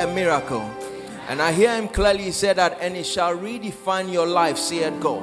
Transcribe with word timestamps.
a 0.00 0.06
miracle. 0.06 0.68
And 1.28 1.40
I 1.40 1.52
hear 1.52 1.74
him 1.76 1.88
clearly. 1.88 2.24
He 2.24 2.32
said 2.32 2.56
that, 2.56 2.78
and 2.80 2.96
it 2.96 3.06
shall 3.06 3.36
redefine 3.36 4.12
your 4.12 4.26
life, 4.26 4.58
saith 4.58 4.98
God. 5.00 5.22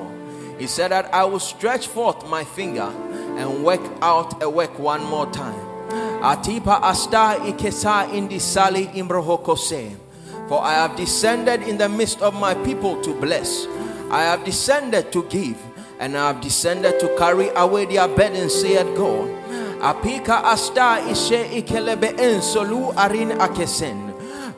He 0.58 0.68
said 0.68 0.92
that 0.92 1.14
I 1.14 1.26
will 1.26 1.40
stretch 1.40 1.88
forth 1.88 2.28
my 2.30 2.44
finger 2.44 2.90
and 3.38 3.64
work 3.64 3.82
out 4.02 4.42
a 4.42 4.50
work 4.50 4.80
one 4.80 5.04
more 5.04 5.30
time. 5.32 5.60
Atipa 6.22 6.82
asta 6.82 7.38
ikesa 7.46 8.10
indisali 8.12 8.94
imbrohokose. 8.96 9.96
For 10.48 10.62
I 10.64 10.74
have 10.74 10.96
descended 10.96 11.62
in 11.64 11.78
the 11.78 11.90
midst 11.90 12.22
of 12.22 12.34
my 12.34 12.54
people 12.64 13.02
to 13.04 13.14
bless. 13.20 13.68
I 14.10 14.24
have 14.24 14.46
descended 14.46 15.12
to 15.12 15.24
give, 15.24 15.58
and 16.00 16.18
I 16.18 16.28
have 16.28 16.42
descended 16.42 17.00
to 17.02 17.16
carry 17.18 17.50
away 17.50 17.86
their 17.86 18.08
burdens, 18.08 18.56
saith 18.56 18.88
God. 18.96 19.30
Apika 19.82 20.44
asta 20.44 21.02
ishe 21.10 21.46
ikelebe 21.62 22.16
ensolu 22.18 22.96
arin 22.96 23.38
akesen. 23.38 24.07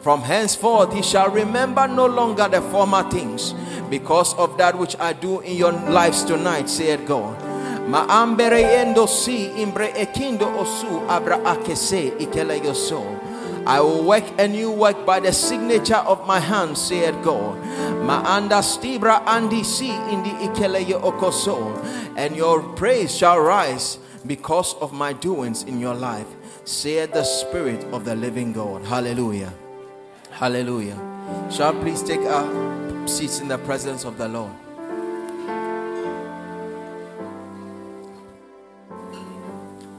From 0.01 0.21
henceforth 0.21 0.93
he 0.93 1.01
shall 1.01 1.29
remember 1.29 1.87
no 1.87 2.05
longer 2.05 2.47
the 2.47 2.61
former 2.61 3.03
things, 3.09 3.53
because 3.89 4.33
of 4.35 4.57
that 4.57 4.77
which 4.77 4.95
I 4.99 5.13
do 5.13 5.41
in 5.41 5.57
your 5.57 5.73
lives 5.73 6.23
tonight, 6.23 6.69
said 6.69 7.05
God. 7.05 7.37
Ma 7.89 8.05
ambere 8.07 8.63
endo 8.63 9.07
si 9.07 9.49
imbre 9.57 9.91
ekindo 9.93 10.45
osu 10.55 11.07
abra 11.09 11.37
akese 11.39 12.11
ikele 12.17 12.63
yoso. 12.63 13.03
I 13.65 13.81
will 13.81 14.03
work 14.03 14.23
a 14.39 14.47
new 14.47 14.71
work 14.71 15.05
by 15.05 15.19
the 15.19 15.33
signature 15.33 15.95
of 15.95 16.25
my 16.25 16.39
hand, 16.39 16.77
said 16.77 17.21
God. 17.23 17.57
Ma 18.05 18.23
anda 18.25 18.61
stibra 18.61 19.25
andi 19.25 19.65
si 19.65 19.89
indi 19.89 20.29
ikele 20.47 20.85
okoso. 21.01 21.75
And 22.15 22.35
your 22.35 22.61
praise 22.61 23.15
shall 23.15 23.39
rise 23.39 23.97
because 24.25 24.75
of 24.75 24.93
my 24.93 25.13
doings 25.13 25.63
in 25.63 25.79
your 25.79 25.95
life, 25.95 26.27
saith 26.63 27.11
the 27.11 27.23
Spirit 27.23 27.83
of 27.91 28.05
the 28.05 28.15
living 28.15 28.53
God. 28.53 28.85
Hallelujah. 28.85 29.51
Hallelujah. 30.39 30.95
Shall 31.51 31.75
I 31.75 31.81
please 31.81 32.01
take 32.01 32.21
our 32.21 33.05
seats 33.09 33.41
in 33.41 33.49
the 33.49 33.57
presence 33.57 34.05
of 34.05 34.17
the 34.17 34.29
Lord? 34.29 34.53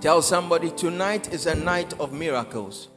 Tell 0.01 0.23
somebody 0.23 0.70
tonight 0.70 1.31
is 1.31 1.45
a 1.45 1.55
night 1.55 1.92
of 2.01 2.14
miracles. 2.14 2.89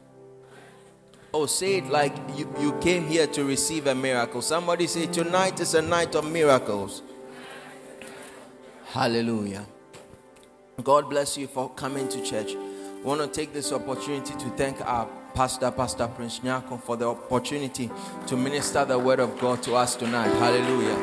Oh, 1.34 1.44
say 1.44 1.74
it 1.74 1.88
like 1.88 2.16
you, 2.34 2.50
you 2.58 2.72
came 2.80 3.06
here 3.06 3.26
to 3.26 3.44
receive 3.44 3.88
a 3.88 3.94
miracle. 3.94 4.40
Somebody 4.40 4.86
say, 4.86 5.04
Tonight 5.04 5.60
is 5.60 5.74
a 5.74 5.82
night 5.82 6.14
of 6.14 6.24
miracles. 6.24 7.02
Hallelujah. 8.86 9.66
God 10.82 11.10
bless 11.10 11.36
you 11.36 11.46
for 11.46 11.68
coming 11.74 12.08
to 12.08 12.22
church. 12.22 12.54
Want 13.02 13.20
to 13.20 13.26
take 13.26 13.52
this 13.52 13.70
opportunity 13.70 14.32
to 14.32 14.48
thank 14.56 14.80
our 14.80 15.06
pastor, 15.34 15.70
Pastor 15.70 16.06
Prince 16.06 16.38
Nyako, 16.40 16.80
for 16.80 16.96
the 16.96 17.08
opportunity 17.08 17.90
to 18.26 18.36
minister 18.36 18.84
the 18.84 18.98
word 18.98 19.20
of 19.20 19.38
God 19.40 19.62
to 19.64 19.74
us 19.74 19.96
tonight. 19.96 20.30
Hallelujah. 20.34 20.96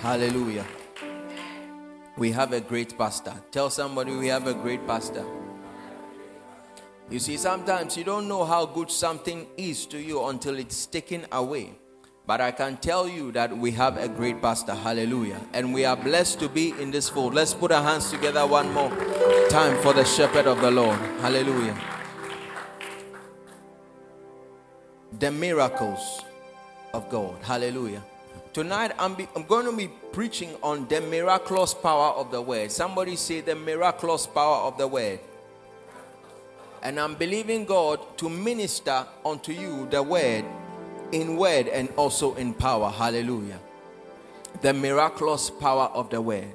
Hallelujah. 0.00 0.64
We 2.16 2.30
have 2.32 2.52
a 2.52 2.60
great 2.60 2.96
pastor. 2.96 3.34
Tell 3.50 3.68
somebody 3.68 4.14
we 4.14 4.28
have 4.28 4.46
a 4.46 4.54
great 4.54 4.86
pastor. 4.86 5.24
You 7.10 7.18
see, 7.18 7.36
sometimes 7.36 7.96
you 7.96 8.04
don't 8.04 8.26
know 8.26 8.44
how 8.44 8.66
good 8.66 8.90
something 8.90 9.46
is 9.56 9.86
to 9.86 9.98
you 9.98 10.24
until 10.26 10.56
it's 10.58 10.86
taken 10.86 11.26
away. 11.32 11.74
But 12.26 12.40
I 12.40 12.50
can 12.50 12.76
tell 12.78 13.08
you 13.08 13.30
that 13.32 13.56
we 13.56 13.70
have 13.72 13.96
a 13.96 14.08
great 14.08 14.42
pastor. 14.42 14.74
Hallelujah. 14.74 15.40
And 15.52 15.72
we 15.72 15.84
are 15.84 15.96
blessed 15.96 16.40
to 16.40 16.48
be 16.48 16.70
in 16.80 16.90
this 16.90 17.08
fold. 17.08 17.34
Let's 17.34 17.54
put 17.54 17.70
our 17.70 17.82
hands 17.82 18.10
together 18.10 18.46
one 18.46 18.72
more 18.72 18.90
time 19.48 19.80
for 19.82 19.92
the 19.92 20.04
shepherd 20.04 20.46
of 20.46 20.60
the 20.60 20.70
Lord. 20.70 20.98
Hallelujah. 21.20 21.95
The 25.18 25.30
miracles 25.30 26.22
of 26.92 27.08
God. 27.08 27.36
Hallelujah. 27.42 28.02
Tonight 28.52 28.92
I'm, 28.98 29.14
be, 29.14 29.28
I'm 29.36 29.44
going 29.44 29.66
to 29.66 29.76
be 29.76 29.88
preaching 30.12 30.54
on 30.62 30.88
the 30.88 31.00
miraculous 31.00 31.74
power 31.74 32.12
of 32.14 32.30
the 32.30 32.40
word. 32.40 32.70
Somebody 32.70 33.16
say 33.16 33.40
the 33.40 33.54
miraculous 33.54 34.26
power 34.26 34.66
of 34.66 34.78
the 34.78 34.86
word. 34.86 35.20
And 36.82 37.00
I'm 37.00 37.14
believing 37.14 37.64
God 37.64 38.18
to 38.18 38.28
minister 38.28 39.06
unto 39.24 39.52
you 39.52 39.88
the 39.90 40.02
word 40.02 40.44
in 41.12 41.36
word 41.36 41.68
and 41.68 41.88
also 41.96 42.34
in 42.34 42.54
power. 42.54 42.90
Hallelujah. 42.90 43.58
The 44.62 44.72
miraculous 44.72 45.50
power 45.50 45.90
of 45.92 46.10
the 46.10 46.20
word. 46.20 46.54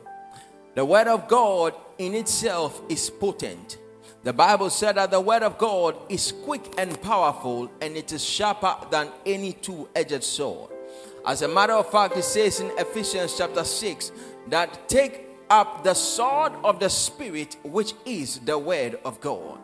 The 0.75 0.85
word 0.85 1.07
of 1.07 1.27
God 1.27 1.73
in 1.97 2.15
itself 2.15 2.81
is 2.89 3.09
potent. 3.09 3.77
The 4.23 4.33
Bible 4.33 4.69
said 4.69 4.97
that 4.97 5.09
the 5.09 5.19
word 5.19 5.41
of 5.41 5.57
God 5.57 5.95
is 6.07 6.31
quick 6.43 6.75
and 6.77 7.01
powerful 7.01 7.71
and 7.81 7.97
it 7.97 8.11
is 8.11 8.23
sharper 8.23 8.75
than 8.91 9.09
any 9.25 9.53
two 9.53 9.89
edged 9.95 10.23
sword. 10.23 10.71
As 11.25 11.41
a 11.41 11.47
matter 11.47 11.73
of 11.73 11.89
fact, 11.89 12.17
it 12.17 12.23
says 12.23 12.59
in 12.59 12.71
Ephesians 12.77 13.35
chapter 13.35 13.63
6 13.63 14.11
that 14.49 14.87
take 14.87 15.27
up 15.49 15.83
the 15.83 15.95
sword 15.95 16.53
of 16.63 16.79
the 16.79 16.89
Spirit, 16.89 17.57
which 17.63 17.93
is 18.05 18.39
the 18.39 18.57
word 18.57 18.99
of 19.03 19.19
God. 19.21 19.57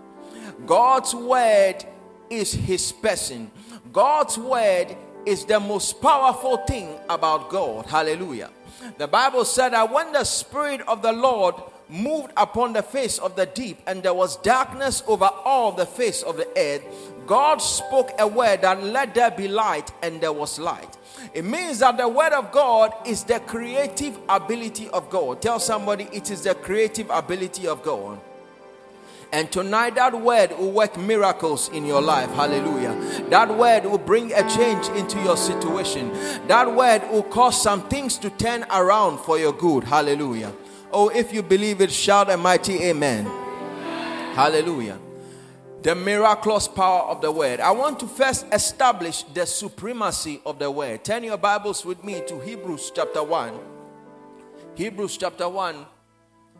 God's 0.65 1.13
word 1.13 1.85
is 2.29 2.51
his 2.51 2.91
person. 2.91 3.51
God's 3.93 4.39
word 4.39 4.95
is 5.25 5.45
the 5.45 5.59
most 5.59 6.01
powerful 6.01 6.57
thing 6.65 6.97
about 7.09 7.49
God. 7.49 7.85
Hallelujah. 7.85 8.49
The 8.97 9.07
Bible 9.07 9.45
said 9.45 9.69
that 9.69 9.91
when 9.91 10.11
the 10.13 10.23
Spirit 10.23 10.81
of 10.87 11.01
the 11.01 11.11
Lord 11.11 11.55
moved 11.89 12.31
upon 12.37 12.73
the 12.73 12.83
face 12.83 13.17
of 13.17 13.35
the 13.35 13.45
deep 13.45 13.79
and 13.87 14.03
there 14.03 14.13
was 14.13 14.37
darkness 14.37 15.03
over 15.07 15.29
all 15.45 15.71
the 15.71 15.85
face 15.85 16.23
of 16.23 16.37
the 16.37 16.47
earth, 16.57 16.83
God 17.25 17.57
spoke 17.57 18.11
a 18.19 18.27
word 18.27 18.61
that 18.61 18.83
let 18.83 19.13
there 19.13 19.31
be 19.31 19.47
light 19.47 19.91
and 20.01 20.21
there 20.21 20.33
was 20.33 20.59
light. 20.59 20.97
It 21.33 21.43
means 21.43 21.79
that 21.79 21.97
the 21.97 22.07
word 22.07 22.33
of 22.33 22.51
God 22.51 22.93
is 23.05 23.23
the 23.23 23.39
creative 23.41 24.17
ability 24.29 24.89
of 24.89 25.09
God. 25.09 25.41
Tell 25.41 25.59
somebody 25.59 26.07
it 26.11 26.31
is 26.31 26.43
the 26.43 26.55
creative 26.55 27.09
ability 27.09 27.67
of 27.67 27.83
God. 27.83 28.19
And 29.31 29.51
tonight, 29.51 29.95
that 29.95 30.19
word 30.19 30.51
will 30.57 30.71
work 30.71 30.97
miracles 30.97 31.67
in 31.69 31.85
your 31.85 32.01
life. 32.01 32.29
Hallelujah. 32.31 32.95
That 33.29 33.55
word 33.57 33.83
will 33.83 33.97
bring 33.97 34.31
a 34.31 34.49
change 34.49 34.87
into 34.89 35.21
your 35.21 35.35
situation. 35.35 36.13
That 36.47 36.73
word 36.73 37.01
will 37.11 37.23
cause 37.23 37.61
some 37.61 37.89
things 37.89 38.17
to 38.19 38.29
turn 38.29 38.65
around 38.71 39.17
for 39.19 39.37
your 39.37 39.51
good. 39.51 39.83
Hallelujah. 39.83 40.53
Oh, 40.91 41.09
if 41.09 41.33
you 41.33 41.43
believe 41.43 41.81
it, 41.81 41.91
shout 41.91 42.29
a 42.29 42.37
mighty 42.37 42.83
amen. 42.83 43.27
amen. 43.27 44.35
Hallelujah. 44.35 44.99
The 45.83 45.95
miraculous 45.95 46.67
power 46.67 47.03
of 47.03 47.21
the 47.21 47.31
word. 47.31 47.59
I 47.59 47.71
want 47.71 47.99
to 47.99 48.07
first 48.07 48.45
establish 48.51 49.23
the 49.23 49.45
supremacy 49.45 50.41
of 50.45 50.59
the 50.59 50.71
word. 50.71 51.03
Turn 51.03 51.23
your 51.23 51.37
Bibles 51.37 51.85
with 51.85 52.03
me 52.03 52.21
to 52.27 52.39
Hebrews 52.39 52.91
chapter 52.95 53.23
1. 53.23 53.53
Hebrews 54.75 55.17
chapter 55.17 55.47
1, 55.47 55.85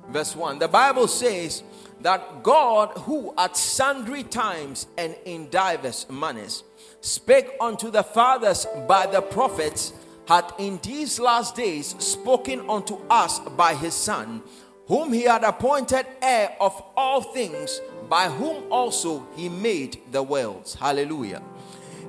verse 0.09 0.35
1. 0.35 0.59
The 0.59 0.67
Bible 0.67 1.07
says, 1.07 1.63
that 2.01 2.43
God, 2.43 2.91
who 2.99 3.33
at 3.37 3.57
sundry 3.57 4.23
times 4.23 4.87
and 4.97 5.15
in 5.25 5.49
divers 5.49 6.05
manners 6.09 6.63
spake 7.01 7.51
unto 7.59 7.89
the 7.89 8.03
fathers 8.03 8.67
by 8.87 9.07
the 9.07 9.21
prophets, 9.21 9.93
hath 10.27 10.59
in 10.59 10.79
these 10.83 11.19
last 11.19 11.55
days 11.55 11.95
spoken 11.99 12.69
unto 12.69 12.97
us 13.09 13.39
by 13.39 13.73
his 13.73 13.93
Son, 13.93 14.41
whom 14.87 15.13
he 15.13 15.23
had 15.23 15.43
appointed 15.43 16.05
heir 16.21 16.55
of 16.59 16.81
all 16.95 17.21
things, 17.21 17.81
by 18.09 18.29
whom 18.29 18.71
also 18.71 19.25
he 19.35 19.49
made 19.49 19.99
the 20.11 20.21
worlds. 20.21 20.75
Hallelujah. 20.75 21.41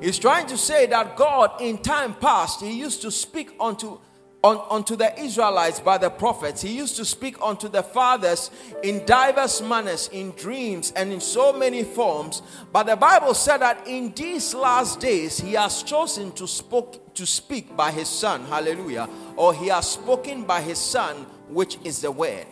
He's 0.01 0.19
trying 0.19 0.47
to 0.47 0.57
say 0.57 0.87
that 0.87 1.17
God, 1.17 1.61
in 1.61 1.79
time 1.79 2.15
past, 2.15 2.61
he 2.61 2.73
used 2.73 3.03
to 3.03 3.11
speak 3.11 3.51
unto 3.59 3.99
on, 4.43 4.65
unto 4.71 4.95
the 4.95 5.19
Israelites 5.19 5.81
by 5.81 5.99
the 5.99 6.11
prophets. 6.11 6.63
He 6.63 6.77
used 6.77 6.97
to 6.97 7.05
speak 7.05 7.37
unto 7.43 7.69
the 7.69 7.83
fathers 7.83 8.51
in 8.83 9.05
diverse 9.05 9.61
manners, 9.61 10.09
in 10.13 10.31
dreams, 10.33 10.93
and 10.95 11.13
in 11.13 11.21
so 11.21 11.53
many 11.53 11.83
forms. 11.83 12.43
But 12.73 12.85
the 12.85 12.97
Bible 12.97 13.35
said 13.35 13.59
that 13.59 13.87
in 13.87 14.13
these 14.15 14.55
last 14.55 15.01
days 15.01 15.39
he 15.39 15.55
has 15.55 15.83
chosen 15.83 16.33
to 16.33 16.47
spoke 16.47 17.15
to 17.15 17.27
speak 17.27 17.77
by 17.77 17.91
his 17.91 18.09
son. 18.09 18.45
Hallelujah. 18.45 19.09
Or 19.37 19.53
he 19.53 19.69
has 19.69 19.91
spoken 19.91 20.45
by 20.45 20.61
his 20.61 20.79
son, 20.79 21.17
which 21.49 21.79
is 21.83 22.01
the 22.01 22.13
word. 22.13 22.47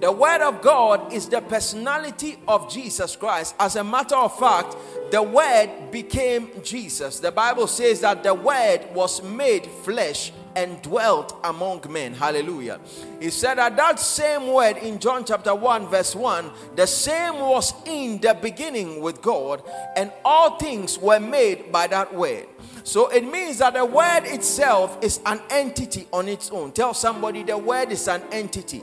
The 0.00 0.10
word 0.10 0.40
of 0.40 0.62
God 0.62 1.12
is 1.12 1.28
the 1.28 1.42
personality 1.42 2.38
of 2.48 2.72
Jesus 2.72 3.16
Christ. 3.16 3.54
As 3.60 3.76
a 3.76 3.84
matter 3.84 4.16
of 4.16 4.36
fact, 4.38 4.74
the 5.10 5.22
word 5.22 5.90
became 5.90 6.50
Jesus. 6.62 7.20
The 7.20 7.30
Bible 7.30 7.66
says 7.66 8.00
that 8.00 8.22
the 8.22 8.34
word 8.34 8.80
was 8.94 9.22
made 9.22 9.66
flesh 9.66 10.32
and 10.56 10.80
dwelt 10.82 11.38
among 11.44 11.84
men. 11.90 12.14
Hallelujah. 12.14 12.80
He 13.20 13.30
said 13.30 13.58
that 13.58 13.76
that 13.76 14.00
same 14.00 14.48
word 14.48 14.76
in 14.78 14.98
John 14.98 15.24
chapter 15.24 15.54
1, 15.54 15.88
verse 15.88 16.14
1, 16.14 16.50
the 16.76 16.86
same 16.86 17.38
was 17.38 17.72
in 17.86 18.20
the 18.20 18.34
beginning 18.34 19.00
with 19.00 19.22
God, 19.22 19.62
and 19.96 20.12
all 20.24 20.58
things 20.58 20.98
were 20.98 21.20
made 21.20 21.70
by 21.72 21.86
that 21.88 22.14
word. 22.14 22.46
So 22.82 23.08
it 23.08 23.24
means 23.24 23.58
that 23.58 23.74
the 23.74 23.84
word 23.84 24.22
itself 24.24 24.98
is 25.02 25.20
an 25.26 25.40
entity 25.50 26.08
on 26.12 26.28
its 26.28 26.50
own. 26.50 26.72
Tell 26.72 26.94
somebody 26.94 27.42
the 27.42 27.58
word 27.58 27.92
is 27.92 28.08
an 28.08 28.22
entity. 28.32 28.82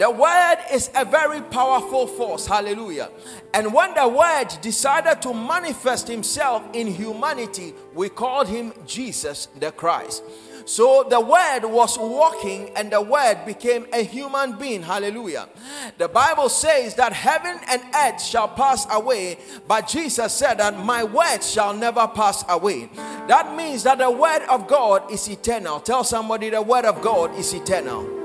The 0.00 0.10
word 0.10 0.56
is 0.72 0.88
a 0.94 1.04
very 1.04 1.42
powerful 1.42 2.06
force. 2.06 2.46
Hallelujah. 2.46 3.10
And 3.52 3.70
when 3.74 3.92
the 3.92 4.08
word 4.08 4.48
decided 4.62 5.20
to 5.20 5.34
manifest 5.34 6.08
himself 6.08 6.62
in 6.72 6.86
humanity, 6.86 7.74
we 7.92 8.08
called 8.08 8.48
him 8.48 8.72
Jesus 8.86 9.48
the 9.58 9.70
Christ. 9.70 10.22
So 10.64 11.06
the 11.06 11.20
word 11.20 11.66
was 11.66 11.98
walking 11.98 12.70
and 12.76 12.90
the 12.90 13.02
word 13.02 13.44
became 13.44 13.86
a 13.92 14.02
human 14.02 14.56
being. 14.56 14.82
Hallelujah. 14.82 15.50
The 15.98 16.08
Bible 16.08 16.48
says 16.48 16.94
that 16.94 17.12
heaven 17.12 17.60
and 17.68 17.82
earth 17.94 18.22
shall 18.22 18.48
pass 18.48 18.86
away, 18.90 19.36
but 19.68 19.86
Jesus 19.86 20.32
said 20.32 20.54
that 20.60 20.78
my 20.82 21.04
word 21.04 21.42
shall 21.42 21.74
never 21.74 22.08
pass 22.08 22.42
away. 22.48 22.88
That 23.28 23.54
means 23.54 23.82
that 23.82 23.98
the 23.98 24.10
word 24.10 24.46
of 24.48 24.66
God 24.66 25.12
is 25.12 25.28
eternal. 25.28 25.78
Tell 25.78 26.04
somebody 26.04 26.48
the 26.48 26.62
word 26.62 26.86
of 26.86 27.02
God 27.02 27.34
is 27.34 27.52
eternal. 27.52 28.19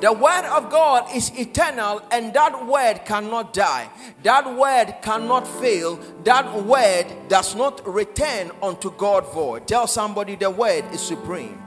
The 0.00 0.12
word 0.12 0.44
of 0.44 0.70
God 0.70 1.08
is 1.14 1.30
eternal, 1.38 2.02
and 2.10 2.34
that 2.34 2.66
word 2.66 3.00
cannot 3.06 3.54
die. 3.54 3.88
That 4.22 4.54
word 4.54 4.94
cannot 5.00 5.48
fail. 5.48 5.96
That 6.24 6.62
word 6.64 7.06
does 7.28 7.54
not 7.54 7.86
return 7.88 8.50
unto 8.62 8.90
God 8.92 9.32
void. 9.32 9.66
Tell 9.66 9.86
somebody 9.86 10.36
the 10.36 10.50
word 10.50 10.84
is 10.92 11.00
supreme. 11.00 11.62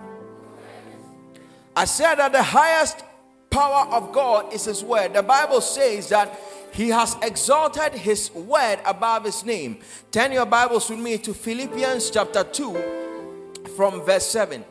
I 1.75 1.85
said 1.85 2.15
that 2.15 2.31
the 2.31 2.43
highest 2.43 3.03
power 3.49 3.87
of 3.91 4.11
God 4.11 4.53
is 4.53 4.65
His 4.65 4.83
word. 4.83 5.13
The 5.13 5.23
Bible 5.23 5.61
says 5.61 6.09
that 6.09 6.39
He 6.71 6.89
has 6.89 7.17
exalted 7.23 7.93
His 7.93 8.31
word 8.31 8.77
above 8.85 9.25
His 9.25 9.43
name. 9.43 9.79
Turn 10.11 10.31
your 10.31 10.45
Bibles 10.45 10.87
with 10.89 10.99
me 10.99 11.17
to 11.17 11.33
Philippians 11.33 12.11
chapter 12.11 12.43
2 12.43 13.65
from 13.75 14.01
verse 14.01 14.27
7. 14.27 14.63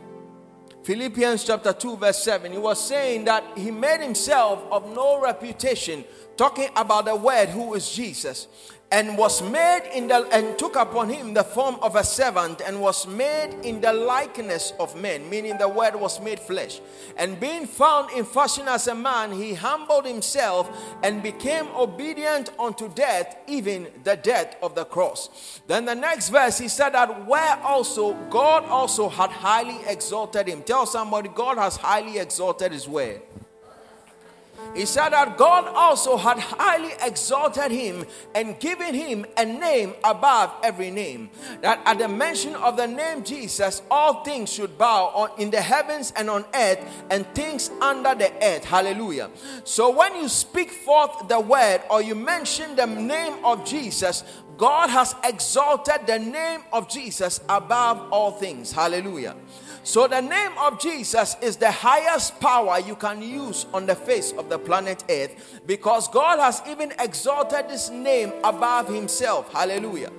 Philippians 0.89 1.45
chapter 1.45 1.75
2, 1.75 1.99
verse 1.99 2.25
7, 2.25 2.51
he 2.51 2.57
was 2.57 2.83
saying 2.83 3.27
that 3.27 3.45
he 3.59 3.71
made 3.71 4.01
himself 4.01 4.65
of 4.73 4.91
no 4.95 5.21
reputation, 5.21 6.03
talking 6.35 6.71
about 6.75 7.05
the 7.05 7.15
word 7.15 7.51
who 7.51 7.75
is 7.75 7.91
Jesus 7.91 8.49
and 8.91 9.19
was 9.19 9.43
made 9.43 9.83
in 9.93 10.09
the 10.09 10.27
and 10.33 10.59
took 10.59 10.77
upon 10.77 11.11
him 11.11 11.35
the 11.35 11.45
form 11.45 11.77
of 11.83 11.95
a 11.97 12.03
servant 12.05 12.63
and 12.63 12.81
was 12.81 13.07
made 13.07 13.55
in 13.63 13.81
the 13.81 13.93
likeness 13.93 14.73
of 14.81 14.97
men 14.97 15.29
meaning 15.29 15.59
the 15.59 15.69
word 15.69 15.95
was 15.95 16.21
made 16.21 16.41
flesh. 16.41 16.81
And 17.17 17.39
being 17.39 17.67
found 17.67 18.11
in 18.13 18.25
fashion 18.25 18.67
as 18.67 18.87
a 18.87 18.95
man 18.95 19.33
he 19.33 19.53
humbled 19.53 20.07
himself 20.07 20.71
and 21.03 21.23
became 21.23 21.69
obedient 21.77 22.51
unto 22.59 22.89
death 22.95 23.37
even 23.47 23.89
the 24.05 24.17
death 24.17 24.57
of 24.63 24.75
the 24.75 24.85
cross. 24.85 25.61
Then 25.67 25.85
the 25.85 25.95
next 25.95 26.31
verse 26.31 26.59
he 26.59 26.69
said 26.69 26.91
that 26.91 27.27
where 27.27 27.57
also 27.59 28.15
god 28.31 28.65
also 28.65 29.09
had 29.09 29.31
highly 29.31 29.79
exalted 29.87 30.49
him. 30.49 30.63
Tell 30.63 30.87
somebody 30.87 31.29
god 31.29 31.59
has 31.59 31.77
highly 31.77 32.19
exalted 32.19 32.73
his 32.73 32.89
word 32.89 33.21
he 34.75 34.85
said 34.87 35.11
that 35.11 35.37
God 35.37 35.67
also 35.75 36.17
had 36.17 36.39
highly 36.39 36.93
exalted 37.03 37.71
him 37.71 38.05
and 38.35 38.59
given 38.61 38.95
him 38.95 39.27
a 39.37 39.45
name 39.45 39.95
above 40.05 40.53
every 40.63 40.91
name. 40.91 41.31
That 41.63 41.81
at 41.85 41.99
the 41.99 42.09
mention 42.09 42.55
of 42.57 42.77
the 42.77 42.87
name 42.87 43.25
Jesus, 43.25 43.83
all 43.91 44.23
things 44.23 44.53
should 44.53 44.79
bow 44.79 45.33
in 45.39 45.51
the 45.51 45.61
heavens 45.61 46.13
and 46.17 46.31
on 46.31 46.45
earth 46.55 46.79
and 47.11 47.27
things 47.35 47.71
under 47.81 48.15
the 48.15 48.33
earth. 48.43 48.65
Hallelujah. 48.65 49.31
So 49.65 49.91
when 49.91 50.15
you 50.17 50.29
speak 50.29 50.71
forth 50.71 51.29
the 51.29 51.41
word 51.41 51.83
or 51.91 52.03
you 52.03 52.15
mention 52.15 52.77
the 52.77 52.87
name 52.87 53.45
of 53.45 53.65
Jesus, 53.65 54.25
God 54.57 54.91
has 54.91 55.15
exalted 55.25 56.07
the 56.07 56.19
name 56.19 56.63
of 56.73 56.89
Jesus 56.89 57.41
above 57.49 58.13
all 58.13 58.33
things. 58.33 58.73
Hallelujah. 58.73 59.37
So, 59.89 60.07
the 60.07 60.21
name 60.21 60.53
of 60.59 60.79
Jesus 60.79 61.35
is 61.41 61.57
the 61.57 61.71
highest 61.71 62.39
power 62.41 62.79
you 62.79 62.95
can 62.95 63.23
use 63.23 63.65
on 63.73 63.87
the 63.87 63.95
face 63.95 64.33
of 64.33 64.51
the 64.51 64.59
planet 64.59 65.03
Earth 65.09 65.63
because 65.67 66.09
God 66.09 66.39
has 66.39 66.61
even 66.69 66.93
exalted 66.99 67.71
this 67.71 67.89
name 67.89 68.35
above 68.45 68.95
Himself. 68.95 69.51
Hallelujah. 69.51 70.13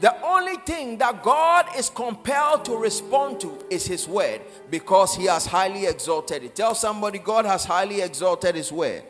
The 0.00 0.18
only 0.24 0.56
thing 0.64 0.96
that 0.96 1.22
God 1.22 1.66
is 1.76 1.90
compelled 1.90 2.64
to 2.64 2.76
respond 2.78 3.40
to 3.40 3.62
is 3.68 3.84
His 3.84 4.08
word 4.08 4.40
because 4.70 5.14
He 5.14 5.26
has 5.26 5.44
highly 5.44 5.84
exalted 5.84 6.42
it. 6.42 6.56
Tell 6.56 6.74
somebody, 6.74 7.18
God 7.18 7.44
has 7.44 7.66
highly 7.66 8.00
exalted 8.00 8.54
His 8.54 8.72
word. 8.72 9.02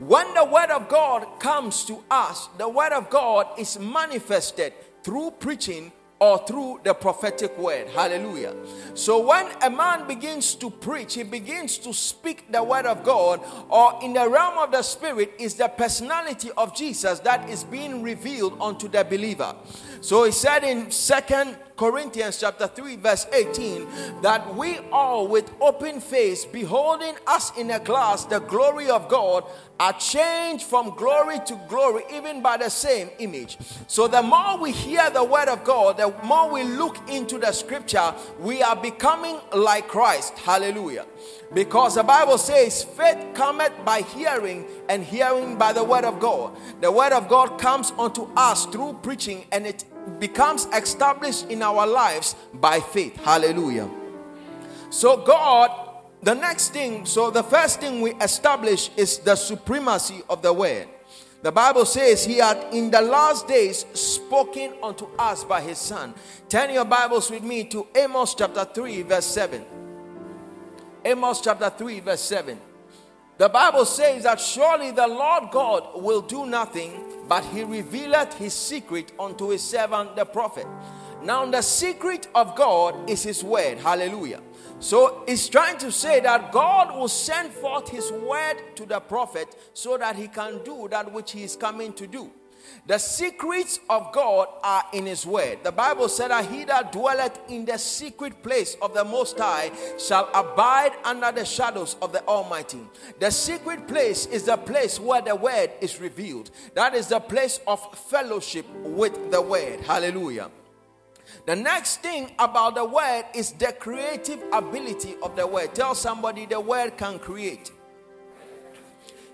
When 0.00 0.34
the 0.34 0.44
word 0.44 0.70
of 0.70 0.88
God 0.88 1.38
comes 1.38 1.84
to 1.84 2.02
us, 2.10 2.48
the 2.58 2.68
word 2.68 2.92
of 2.92 3.08
God 3.08 3.46
is 3.60 3.78
manifested 3.78 4.72
through 5.04 5.30
preaching 5.38 5.92
or 6.20 6.38
through 6.46 6.80
the 6.82 6.92
prophetic 6.94 7.56
word. 7.58 7.88
Hallelujah. 7.88 8.54
So 8.94 9.24
when 9.24 9.46
a 9.62 9.70
man 9.70 10.06
begins 10.08 10.54
to 10.56 10.70
preach, 10.70 11.14
he 11.14 11.22
begins 11.22 11.78
to 11.78 11.94
speak 11.94 12.50
the 12.50 12.62
word 12.62 12.86
of 12.86 13.04
God, 13.04 13.40
or 13.68 13.98
in 14.02 14.12
the 14.14 14.28
realm 14.28 14.58
of 14.58 14.72
the 14.72 14.82
spirit, 14.82 15.32
is 15.38 15.54
the 15.54 15.68
personality 15.68 16.50
of 16.56 16.74
Jesus 16.74 17.20
that 17.20 17.48
is 17.48 17.62
being 17.64 18.02
revealed 18.02 18.60
unto 18.60 18.88
the 18.88 19.04
believer. 19.04 19.54
So 20.00 20.24
he 20.24 20.32
said 20.32 20.64
in 20.64 20.90
Second 20.90 21.56
Corinthians 21.78 22.40
chapter 22.40 22.66
3 22.66 22.96
verse 22.96 23.26
18 23.32 24.20
that 24.22 24.54
we 24.56 24.78
all 24.90 25.28
with 25.28 25.50
open 25.60 26.00
face 26.00 26.44
beholding 26.44 27.14
us 27.26 27.56
in 27.56 27.70
a 27.70 27.78
glass 27.78 28.24
the 28.24 28.40
glory 28.40 28.90
of 28.90 29.08
God 29.08 29.44
are 29.80 29.92
changed 29.92 30.64
from 30.64 30.90
glory 30.96 31.38
to 31.46 31.60
glory 31.68 32.02
even 32.12 32.42
by 32.42 32.56
the 32.56 32.68
same 32.68 33.10
image. 33.18 33.58
So 33.86 34.08
the 34.08 34.22
more 34.22 34.58
we 34.58 34.72
hear 34.72 35.08
the 35.10 35.22
word 35.22 35.48
of 35.48 35.62
God, 35.62 35.98
the 35.98 36.12
more 36.24 36.50
we 36.50 36.64
look 36.64 36.96
into 37.08 37.38
the 37.38 37.52
scripture, 37.52 38.12
we 38.40 38.62
are 38.62 38.74
becoming 38.74 39.38
like 39.54 39.86
Christ. 39.86 40.36
Hallelujah. 40.38 41.06
Because 41.54 41.94
the 41.94 42.02
Bible 42.02 42.38
says, 42.38 42.82
faith 42.82 43.24
cometh 43.34 43.72
by 43.84 44.02
hearing, 44.02 44.66
and 44.88 45.02
hearing 45.02 45.56
by 45.56 45.72
the 45.72 45.84
word 45.84 46.04
of 46.04 46.18
God. 46.18 46.56
The 46.80 46.90
word 46.90 47.12
of 47.12 47.28
God 47.28 47.58
comes 47.58 47.92
unto 47.98 48.28
us 48.36 48.66
through 48.66 48.98
preaching, 49.02 49.46
and 49.52 49.66
it 49.66 49.84
becomes 50.18 50.66
established 50.66 51.50
in 51.50 51.62
our 51.62 51.86
lives 51.86 52.34
by 52.54 52.80
faith. 52.80 53.16
Hallelujah. 53.16 53.88
So, 54.90 55.18
God, 55.18 55.70
the 56.22 56.34
next 56.34 56.70
thing, 56.70 57.06
so 57.06 57.30
the 57.30 57.42
first 57.42 57.80
thing 57.80 58.00
we 58.00 58.14
establish 58.14 58.90
is 58.96 59.18
the 59.18 59.36
supremacy 59.36 60.22
of 60.28 60.42
the 60.42 60.52
word. 60.52 60.88
The 61.40 61.52
Bible 61.52 61.84
says 61.84 62.24
he 62.24 62.38
had 62.38 62.74
in 62.74 62.90
the 62.90 63.00
last 63.00 63.46
days 63.46 63.86
spoken 63.94 64.72
unto 64.82 65.06
us 65.18 65.44
by 65.44 65.60
his 65.60 65.78
son. 65.78 66.14
Turn 66.48 66.72
your 66.72 66.84
Bibles 66.84 67.30
with 67.30 67.44
me 67.44 67.64
to 67.64 67.86
Amos 67.94 68.34
chapter 68.34 68.64
3, 68.64 69.02
verse 69.02 69.26
7. 69.26 69.64
Amos 71.04 71.40
chapter 71.40 71.70
3, 71.70 72.00
verse 72.00 72.20
7. 72.22 72.58
The 73.36 73.48
Bible 73.48 73.84
says 73.84 74.24
that 74.24 74.40
surely 74.40 74.90
the 74.90 75.06
Lord 75.06 75.52
God 75.52 76.02
will 76.02 76.22
do 76.22 76.44
nothing, 76.44 77.04
but 77.28 77.44
he 77.44 77.62
revealeth 77.62 78.34
his 78.34 78.54
secret 78.54 79.12
unto 79.18 79.50
his 79.50 79.62
servant 79.62 80.16
the 80.16 80.24
prophet. 80.24 80.66
Now, 81.22 81.44
the 81.46 81.62
secret 81.62 82.28
of 82.34 82.54
God 82.56 83.10
is 83.10 83.22
his 83.22 83.42
word. 83.44 83.78
Hallelujah. 83.78 84.40
So, 84.80 85.24
it's 85.26 85.48
trying 85.48 85.78
to 85.78 85.90
say 85.90 86.20
that 86.20 86.52
God 86.52 86.96
will 86.96 87.08
send 87.08 87.52
forth 87.52 87.88
his 87.88 88.10
word 88.12 88.56
to 88.76 88.86
the 88.86 89.00
prophet 89.00 89.54
so 89.74 89.98
that 89.98 90.16
he 90.16 90.28
can 90.28 90.62
do 90.64 90.86
that 90.90 91.12
which 91.12 91.32
he 91.32 91.42
is 91.42 91.56
coming 91.56 91.92
to 91.94 92.06
do. 92.06 92.30
The 92.86 92.98
secrets 92.98 93.80
of 93.90 94.12
God 94.12 94.48
are 94.62 94.84
in 94.92 95.06
His 95.06 95.26
Word. 95.26 95.58
The 95.62 95.72
Bible 95.72 96.08
said 96.08 96.30
that 96.30 96.46
he 96.46 96.64
that 96.64 96.92
dwelleth 96.92 97.38
in 97.48 97.64
the 97.64 97.78
secret 97.78 98.42
place 98.42 98.76
of 98.80 98.94
the 98.94 99.04
Most 99.04 99.38
High 99.38 99.70
shall 99.98 100.30
abide 100.34 100.92
under 101.04 101.30
the 101.30 101.44
shadows 101.44 101.96
of 102.00 102.12
the 102.12 102.24
Almighty. 102.26 102.80
The 103.20 103.30
secret 103.30 103.86
place 103.86 104.26
is 104.26 104.44
the 104.44 104.56
place 104.56 104.98
where 104.98 105.20
the 105.20 105.36
Word 105.36 105.70
is 105.80 106.00
revealed. 106.00 106.50
That 106.74 106.94
is 106.94 107.08
the 107.08 107.20
place 107.20 107.60
of 107.66 107.80
fellowship 108.08 108.66
with 108.84 109.30
the 109.30 109.42
Word. 109.42 109.80
Hallelujah. 109.80 110.50
The 111.46 111.56
next 111.56 112.02
thing 112.02 112.32
about 112.38 112.74
the 112.74 112.84
Word 112.84 113.24
is 113.34 113.52
the 113.52 113.72
creative 113.72 114.42
ability 114.52 115.16
of 115.22 115.36
the 115.36 115.46
Word. 115.46 115.74
Tell 115.74 115.94
somebody 115.94 116.46
the 116.46 116.60
Word 116.60 116.96
can 116.96 117.18
create. 117.18 117.70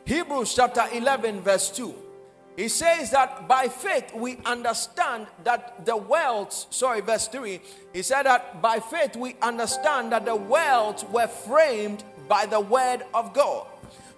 Hebrews 0.05 0.55
chapter 0.55 0.85
11, 0.93 1.41
verse 1.41 1.71
2. 1.71 1.95
He 2.57 2.69
says 2.69 3.11
that 3.11 3.49
by 3.49 3.69
faith 3.69 4.15
we 4.15 4.39
understand 4.45 5.27
that 5.43 5.85
the 5.85 5.97
worlds, 5.97 6.69
sorry, 6.71 7.01
verse 7.01 7.27
3, 7.27 7.61
he 7.93 8.03
said 8.03 8.25
that 8.25 8.63
by 8.63 8.79
faith 8.79 9.17
we 9.17 9.35
understand 9.43 10.13
that 10.13 10.25
the 10.25 10.37
worlds 10.37 11.05
were 11.05 11.27
framed 11.27 12.05
by 12.29 12.47
the 12.47 12.61
word 12.61 13.03
of 13.13 13.35
God. 13.35 13.67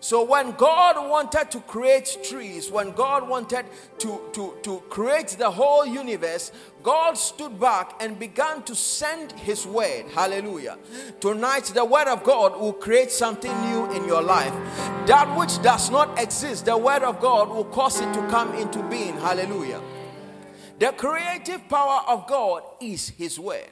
So 0.00 0.23
when 0.23 0.52
God 0.52 1.09
wanted 1.09 1.50
to 1.50 1.61
create 1.61 2.19
trees, 2.23 2.71
when 2.71 2.93
God 2.93 3.28
wanted 3.28 3.64
to, 3.99 4.21
to, 4.35 4.55
to 4.62 4.81
create 4.90 5.28
the 5.28 5.50
whole 5.50 5.87
universe, 5.87 6.52
God 6.87 7.19
stood 7.19 7.59
back 7.59 8.00
and 8.00 8.16
began 8.16 8.62
to 8.62 8.76
send 8.76 9.33
his 9.33 9.66
word. 9.66 10.05
Hallelujah. 10.14 10.78
Tonight, 11.19 11.64
the 11.75 11.85
word 11.85 12.07
of 12.07 12.23
God 12.23 12.61
will 12.61 12.75
create 12.75 13.11
something 13.11 13.50
new 13.62 13.90
in 13.90 14.07
your 14.07 14.23
life. 14.23 14.52
That 15.09 15.37
which 15.37 15.61
does 15.62 15.90
not 15.90 16.16
exist, 16.16 16.66
the 16.66 16.78
word 16.78 17.02
of 17.02 17.19
God 17.21 17.49
will 17.49 17.64
cause 17.64 18.00
it 18.00 18.14
to 18.14 18.21
come 18.28 18.55
into 18.55 18.85
being. 18.85 19.16
Hallelujah. 19.16 19.83
The 20.78 20.93
creative 20.93 21.69
power 21.69 22.02
of 22.07 22.28
God 22.28 22.62
is 22.81 23.09
his 23.09 23.37
word. 23.40 23.66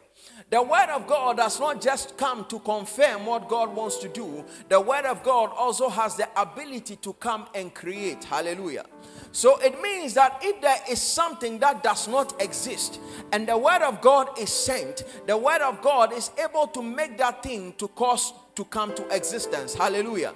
The 0.51 0.61
word 0.61 0.89
of 0.91 1.07
God 1.07 1.37
does 1.37 1.61
not 1.61 1.81
just 1.81 2.17
come 2.17 2.47
to 2.47 2.59
confirm 2.59 3.27
what 3.27 3.49
God 3.49 3.77
wants 3.77 3.99
to 3.99 4.09
do, 4.09 4.45
the 4.69 4.81
word 4.81 5.05
of 5.05 5.23
God 5.23 5.53
also 5.57 5.89
has 5.89 6.17
the 6.17 6.29
ability 6.37 6.97
to 6.97 7.13
come 7.13 7.47
and 7.55 7.73
create. 7.73 8.25
Hallelujah. 8.25 8.87
So 9.35 9.59
it 9.59 9.83
means 9.83 10.15
that 10.15 10.39
if 10.45 10.61
there 10.61 10.79
is 10.89 11.03
something 11.03 11.59
that 11.59 11.83
does 11.83 12.07
not 12.07 12.41
exist 12.41 13.01
and 13.33 13.49
the 13.49 13.59
word 13.59 13.83
of 13.83 14.01
God 14.01 14.39
is 14.39 14.49
sent, 14.49 15.03
the 15.27 15.37
word 15.37 15.61
of 15.61 15.83
God 15.83 16.13
is 16.13 16.31
able 16.39 16.69
to 16.69 16.81
make 16.81 17.19
that 17.19 17.43
thing 17.43 17.75
to 17.79 17.89
cause 17.89 18.33
to 18.55 18.65
come 18.67 18.95
to 18.95 19.05
existence. 19.09 19.75
Hallelujah. 19.75 20.35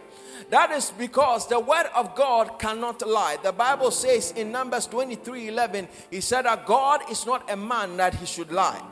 That 0.50 0.72
is 0.72 0.90
because 0.90 1.46
the 1.46 1.60
word 1.60 1.86
of 1.94 2.16
God 2.16 2.58
cannot 2.58 3.06
lie. 3.06 3.36
The 3.40 3.52
Bible 3.52 3.92
says 3.92 4.32
in 4.32 4.50
Numbers 4.50 4.88
23 4.88 5.46
11, 5.46 5.86
he 6.10 6.20
said 6.20 6.46
that 6.46 6.66
God 6.66 7.08
is 7.08 7.24
not 7.24 7.48
a 7.48 7.56
man 7.56 7.96
that 7.98 8.14
he 8.14 8.26
should 8.26 8.50
lie. 8.50 8.82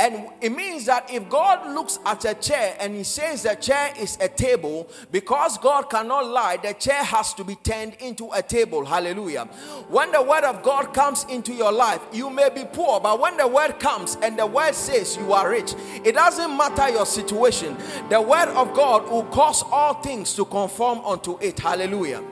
And 0.00 0.28
it 0.40 0.50
means 0.50 0.86
that 0.86 1.10
if 1.12 1.28
God 1.28 1.74
looks 1.74 1.98
at 2.06 2.24
a 2.24 2.32
chair 2.32 2.74
and 2.80 2.96
he 2.96 3.04
says 3.04 3.42
the 3.42 3.54
chair 3.54 3.92
is 3.98 4.16
a 4.18 4.28
table, 4.28 4.88
because 5.12 5.58
God 5.58 5.90
cannot 5.90 6.26
lie, 6.26 6.56
the 6.56 6.72
chair 6.72 7.04
has 7.04 7.34
to 7.34 7.44
be 7.44 7.54
turned 7.56 7.96
into 8.00 8.30
a 8.32 8.40
table. 8.40 8.82
Hallelujah. 8.82 9.44
When 9.88 10.10
the 10.10 10.22
word 10.22 10.44
of 10.44 10.62
God 10.62 10.94
comes 10.94 11.24
into 11.24 11.52
your 11.52 11.70
life, 11.70 12.00
you 12.14 12.30
may 12.30 12.48
be 12.48 12.64
poor, 12.64 12.98
but 12.98 13.20
when 13.20 13.36
the 13.36 13.46
word 13.46 13.78
comes 13.78 14.16
and 14.22 14.38
the 14.38 14.46
word 14.46 14.74
says 14.74 15.18
you 15.18 15.34
are 15.34 15.50
rich, 15.50 15.74
it 16.02 16.12
doesn't 16.14 16.56
matter 16.56 16.88
your 16.88 17.04
situation. 17.04 17.76
The 18.08 18.22
word 18.22 18.48
of 18.48 18.72
God 18.72 19.06
will 19.10 19.24
cause 19.24 19.62
all 19.70 20.00
things 20.00 20.34
to 20.36 20.46
conform 20.46 21.00
unto 21.00 21.36
it. 21.42 21.58
Hallelujah. 21.58 22.24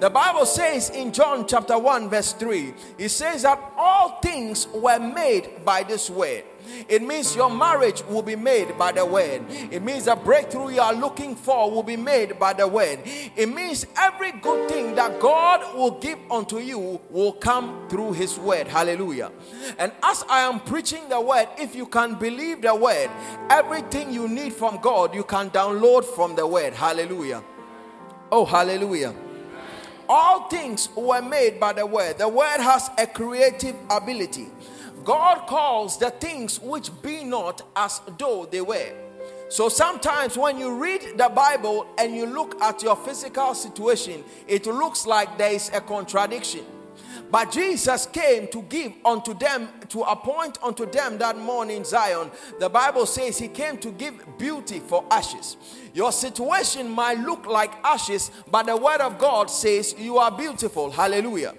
The 0.00 0.10
Bible 0.10 0.44
says 0.44 0.90
in 0.90 1.10
John 1.10 1.46
chapter 1.48 1.78
1, 1.78 2.10
verse 2.10 2.34
3, 2.34 2.74
it 2.98 3.08
says 3.08 3.44
that 3.44 3.58
all 3.78 4.20
things 4.20 4.68
were 4.68 4.98
made 4.98 5.64
by 5.64 5.82
this 5.82 6.10
word. 6.10 6.44
It 6.88 7.02
means 7.02 7.34
your 7.36 7.50
marriage 7.50 8.02
will 8.04 8.22
be 8.22 8.36
made 8.36 8.76
by 8.78 8.92
the 8.92 9.04
word. 9.04 9.42
It 9.48 9.82
means 9.82 10.04
the 10.04 10.16
breakthrough 10.16 10.70
you 10.70 10.80
are 10.80 10.94
looking 10.94 11.34
for 11.34 11.70
will 11.70 11.82
be 11.82 11.96
made 11.96 12.38
by 12.38 12.52
the 12.52 12.66
word. 12.66 13.00
It 13.04 13.46
means 13.48 13.86
every 13.96 14.32
good 14.32 14.68
thing 14.68 14.94
that 14.94 15.20
God 15.20 15.74
will 15.74 15.92
give 15.92 16.18
unto 16.30 16.58
you 16.58 17.00
will 17.10 17.32
come 17.32 17.88
through 17.88 18.12
his 18.12 18.38
word. 18.38 18.66
Hallelujah. 18.66 19.32
And 19.78 19.92
as 20.02 20.24
I 20.28 20.40
am 20.40 20.60
preaching 20.60 21.08
the 21.08 21.20
word, 21.20 21.48
if 21.58 21.74
you 21.74 21.86
can 21.86 22.14
believe 22.14 22.62
the 22.62 22.74
word, 22.74 23.10
everything 23.50 24.12
you 24.12 24.28
need 24.28 24.52
from 24.52 24.78
God, 24.80 25.14
you 25.14 25.24
can 25.24 25.50
download 25.50 26.04
from 26.04 26.34
the 26.36 26.46
word. 26.46 26.72
Hallelujah. 26.72 27.42
Oh, 28.30 28.44
hallelujah. 28.44 29.14
All 30.08 30.48
things 30.48 30.88
were 30.96 31.22
made 31.22 31.58
by 31.58 31.72
the 31.72 31.84
word. 31.84 32.18
The 32.18 32.28
word 32.28 32.58
has 32.60 32.90
a 32.98 33.06
creative 33.06 33.74
ability. 33.90 34.48
God 35.06 35.46
calls 35.46 35.98
the 35.98 36.10
things 36.10 36.60
which 36.60 36.90
be 37.00 37.22
not 37.22 37.62
as 37.76 38.00
though 38.18 38.44
they 38.44 38.60
were. 38.60 38.92
So 39.48 39.68
sometimes 39.68 40.36
when 40.36 40.58
you 40.58 40.74
read 40.74 41.16
the 41.16 41.28
Bible 41.28 41.86
and 41.96 42.16
you 42.16 42.26
look 42.26 42.60
at 42.60 42.82
your 42.82 42.96
physical 42.96 43.54
situation, 43.54 44.24
it 44.48 44.66
looks 44.66 45.06
like 45.06 45.38
there 45.38 45.52
is 45.52 45.70
a 45.72 45.80
contradiction. 45.80 46.64
But 47.30 47.52
Jesus 47.52 48.06
came 48.06 48.48
to 48.48 48.62
give 48.62 48.94
unto 49.04 49.34
them, 49.34 49.68
to 49.90 50.02
appoint 50.02 50.58
unto 50.60 50.90
them 50.90 51.18
that 51.18 51.38
morning 51.38 51.84
Zion. 51.84 52.32
The 52.58 52.68
Bible 52.68 53.06
says 53.06 53.38
he 53.38 53.46
came 53.46 53.78
to 53.78 53.92
give 53.92 54.24
beauty 54.38 54.80
for 54.80 55.04
ashes. 55.08 55.56
Your 55.94 56.10
situation 56.10 56.90
might 56.90 57.20
look 57.20 57.46
like 57.46 57.72
ashes, 57.84 58.32
but 58.50 58.66
the 58.66 58.76
word 58.76 59.00
of 59.00 59.18
God 59.18 59.50
says 59.50 59.94
you 59.96 60.18
are 60.18 60.36
beautiful. 60.36 60.90
Hallelujah 60.90 61.54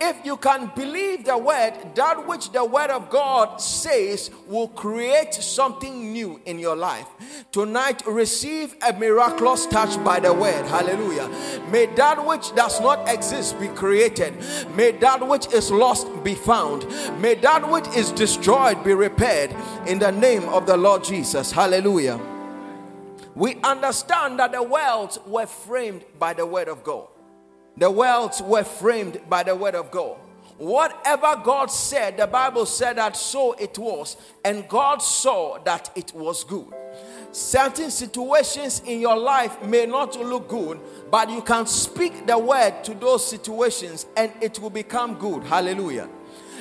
if 0.00 0.24
you 0.24 0.36
can 0.36 0.70
believe 0.74 1.24
the 1.24 1.36
word, 1.36 1.74
that 1.94 2.26
which 2.26 2.52
the 2.52 2.64
word 2.64 2.90
of 2.90 3.10
God 3.10 3.60
says 3.60 4.30
will 4.46 4.68
create 4.68 5.34
something 5.34 6.12
new 6.12 6.40
in 6.44 6.58
your 6.58 6.76
life. 6.76 7.06
Tonight, 7.52 8.02
receive 8.06 8.76
a 8.86 8.92
miraculous 8.92 9.66
touch 9.66 10.02
by 10.04 10.20
the 10.20 10.32
word. 10.32 10.64
Hallelujah. 10.66 11.28
May 11.70 11.86
that 11.96 12.24
which 12.24 12.54
does 12.54 12.80
not 12.80 13.08
exist 13.08 13.58
be 13.60 13.68
created. 13.68 14.34
May 14.74 14.92
that 14.92 15.26
which 15.26 15.46
is 15.52 15.70
lost 15.70 16.06
be 16.22 16.34
found. 16.34 16.86
May 17.20 17.34
that 17.36 17.68
which 17.70 17.86
is 17.96 18.12
destroyed 18.12 18.82
be 18.84 18.94
repaired 18.94 19.54
in 19.86 19.98
the 19.98 20.12
name 20.12 20.44
of 20.48 20.66
the 20.66 20.76
Lord 20.76 21.04
Jesus. 21.04 21.52
Hallelujah. 21.52 22.20
We 23.34 23.56
understand 23.62 24.40
that 24.40 24.52
the 24.52 24.62
worlds 24.62 25.18
were 25.26 25.46
framed 25.46 26.04
by 26.18 26.34
the 26.34 26.44
word 26.44 26.68
of 26.68 26.82
God. 26.82 27.06
The 27.78 27.90
worlds 27.90 28.42
were 28.42 28.64
framed 28.64 29.20
by 29.28 29.44
the 29.44 29.54
word 29.54 29.76
of 29.76 29.90
God. 29.90 30.16
Whatever 30.58 31.40
God 31.44 31.70
said, 31.70 32.16
the 32.16 32.26
Bible 32.26 32.66
said 32.66 32.96
that 32.96 33.16
so 33.16 33.52
it 33.52 33.78
was, 33.78 34.16
and 34.44 34.68
God 34.68 35.00
saw 35.00 35.58
that 35.62 35.90
it 35.94 36.12
was 36.12 36.42
good. 36.42 36.74
Certain 37.30 37.92
situations 37.92 38.82
in 38.84 39.00
your 39.00 39.16
life 39.16 39.62
may 39.62 39.86
not 39.86 40.18
look 40.18 40.48
good, 40.48 40.80
but 41.10 41.30
you 41.30 41.42
can 41.42 41.66
speak 41.66 42.26
the 42.26 42.36
word 42.36 42.82
to 42.82 42.94
those 42.94 43.24
situations 43.24 44.06
and 44.16 44.32
it 44.40 44.58
will 44.58 44.70
become 44.70 45.14
good. 45.14 45.44
Hallelujah. 45.44 46.08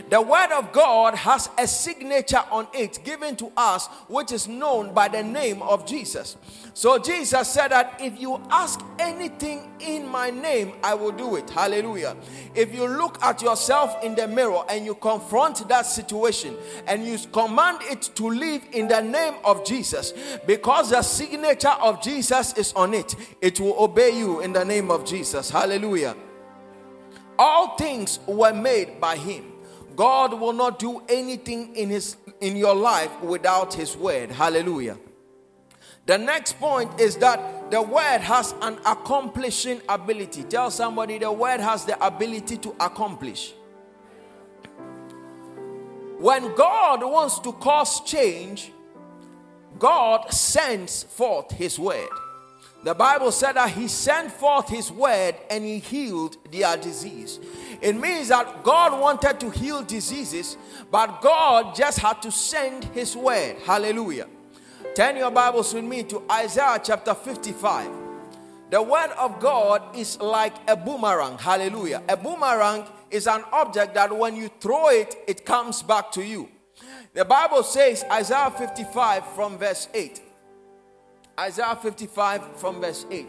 The 0.09 0.21
word 0.21 0.51
of 0.53 0.71
God 0.71 1.15
has 1.15 1.49
a 1.57 1.67
signature 1.67 2.43
on 2.49 2.67
it 2.73 3.03
given 3.03 3.35
to 3.37 3.51
us, 3.57 3.87
which 4.07 4.31
is 4.31 4.47
known 4.47 4.93
by 4.93 5.09
the 5.09 5.21
name 5.21 5.61
of 5.61 5.85
Jesus. 5.85 6.37
So 6.73 6.97
Jesus 6.97 7.49
said 7.49 7.69
that 7.69 7.99
if 7.99 8.17
you 8.17 8.41
ask 8.49 8.79
anything 8.99 9.69
in 9.81 10.07
my 10.07 10.29
name, 10.29 10.73
I 10.81 10.93
will 10.93 11.11
do 11.11 11.35
it. 11.35 11.49
Hallelujah. 11.49 12.15
If 12.55 12.73
you 12.73 12.87
look 12.87 13.21
at 13.21 13.41
yourself 13.41 14.01
in 14.01 14.15
the 14.15 14.29
mirror 14.29 14.63
and 14.69 14.85
you 14.85 14.95
confront 14.95 15.67
that 15.67 15.85
situation 15.85 16.55
and 16.87 17.05
you 17.05 17.17
command 17.33 17.79
it 17.81 18.03
to 18.15 18.29
live 18.29 18.63
in 18.71 18.87
the 18.87 19.01
name 19.01 19.33
of 19.43 19.65
Jesus, 19.65 20.13
because 20.45 20.91
the 20.91 21.01
signature 21.01 21.75
of 21.81 22.01
Jesus 22.01 22.53
is 22.53 22.71
on 22.73 22.93
it, 22.93 23.13
it 23.41 23.59
will 23.59 23.77
obey 23.77 24.17
you 24.17 24.39
in 24.39 24.53
the 24.53 24.63
name 24.63 24.89
of 24.89 25.03
Jesus. 25.03 25.49
Hallelujah. 25.49 26.15
All 27.37 27.75
things 27.75 28.19
were 28.25 28.53
made 28.53 29.01
by 29.01 29.17
him 29.17 29.56
God 29.97 30.39
will 30.39 30.53
not 30.53 30.77
do 30.77 31.01
anything 31.09 31.75
in 31.75 31.89
his 31.89 32.17
in 32.39 32.55
your 32.55 32.75
life 32.75 33.19
without 33.21 33.73
his 33.73 33.97
word. 33.97 34.31
Hallelujah. 34.31 34.97
The 36.05 36.19
next 36.19 36.59
point 36.59 37.01
is 37.01 37.17
that 37.17 37.71
the 37.71 37.81
word 37.81 38.19
has 38.19 38.53
an 38.61 38.77
accomplishing 38.85 39.81
ability. 39.89 40.43
Tell 40.43 40.69
somebody 40.69 41.17
the 41.17 41.31
word 41.31 41.59
has 41.59 41.83
the 41.83 42.01
ability 42.05 42.57
to 42.57 42.75
accomplish. 42.79 43.53
When 46.19 46.55
God 46.55 47.03
wants 47.03 47.39
to 47.39 47.51
cause 47.53 48.01
change, 48.01 48.71
God 49.79 50.31
sends 50.31 51.03
forth 51.03 51.51
his 51.51 51.77
word. 51.77 52.07
The 52.83 52.93
Bible 52.93 53.31
said 53.31 53.53
that 53.53 53.71
he 53.71 53.87
sent 53.87 54.31
forth 54.31 54.69
his 54.69 54.91
word 54.91 55.35
and 55.49 55.65
he 55.65 55.79
healed 55.79 56.37
their 56.51 56.77
disease. 56.77 57.39
It 57.81 57.95
means 57.95 58.29
that 58.29 58.63
God 58.63 58.99
wanted 58.99 59.39
to 59.39 59.49
heal 59.49 59.83
diseases, 59.83 60.57
but 60.91 61.21
God 61.21 61.75
just 61.75 61.99
had 61.99 62.21
to 62.23 62.31
send 62.31 62.85
his 62.85 63.15
word. 63.15 63.57
Hallelujah. 63.65 64.27
Turn 64.95 65.17
your 65.17 65.31
Bibles 65.31 65.73
with 65.73 65.83
me 65.83 66.03
to 66.03 66.23
Isaiah 66.31 66.79
chapter 66.83 67.13
55. 67.13 67.89
The 68.69 68.81
word 68.81 69.11
of 69.17 69.39
God 69.39 69.95
is 69.95 70.19
like 70.19 70.53
a 70.67 70.75
boomerang. 70.75 71.37
Hallelujah. 71.37 72.03
A 72.09 72.17
boomerang 72.17 72.85
is 73.09 73.27
an 73.27 73.43
object 73.51 73.93
that 73.93 74.15
when 74.15 74.35
you 74.35 74.49
throw 74.59 74.89
it, 74.89 75.15
it 75.27 75.45
comes 75.45 75.81
back 75.83 76.11
to 76.13 76.23
you. 76.23 76.49
The 77.13 77.25
Bible 77.25 77.63
says, 77.63 78.03
Isaiah 78.11 78.51
55 78.51 79.25
from 79.33 79.57
verse 79.57 79.87
8. 79.93 80.21
Isaiah 81.39 81.77
55 81.81 82.57
from 82.57 82.81
verse 82.81 83.05
8. 83.09 83.27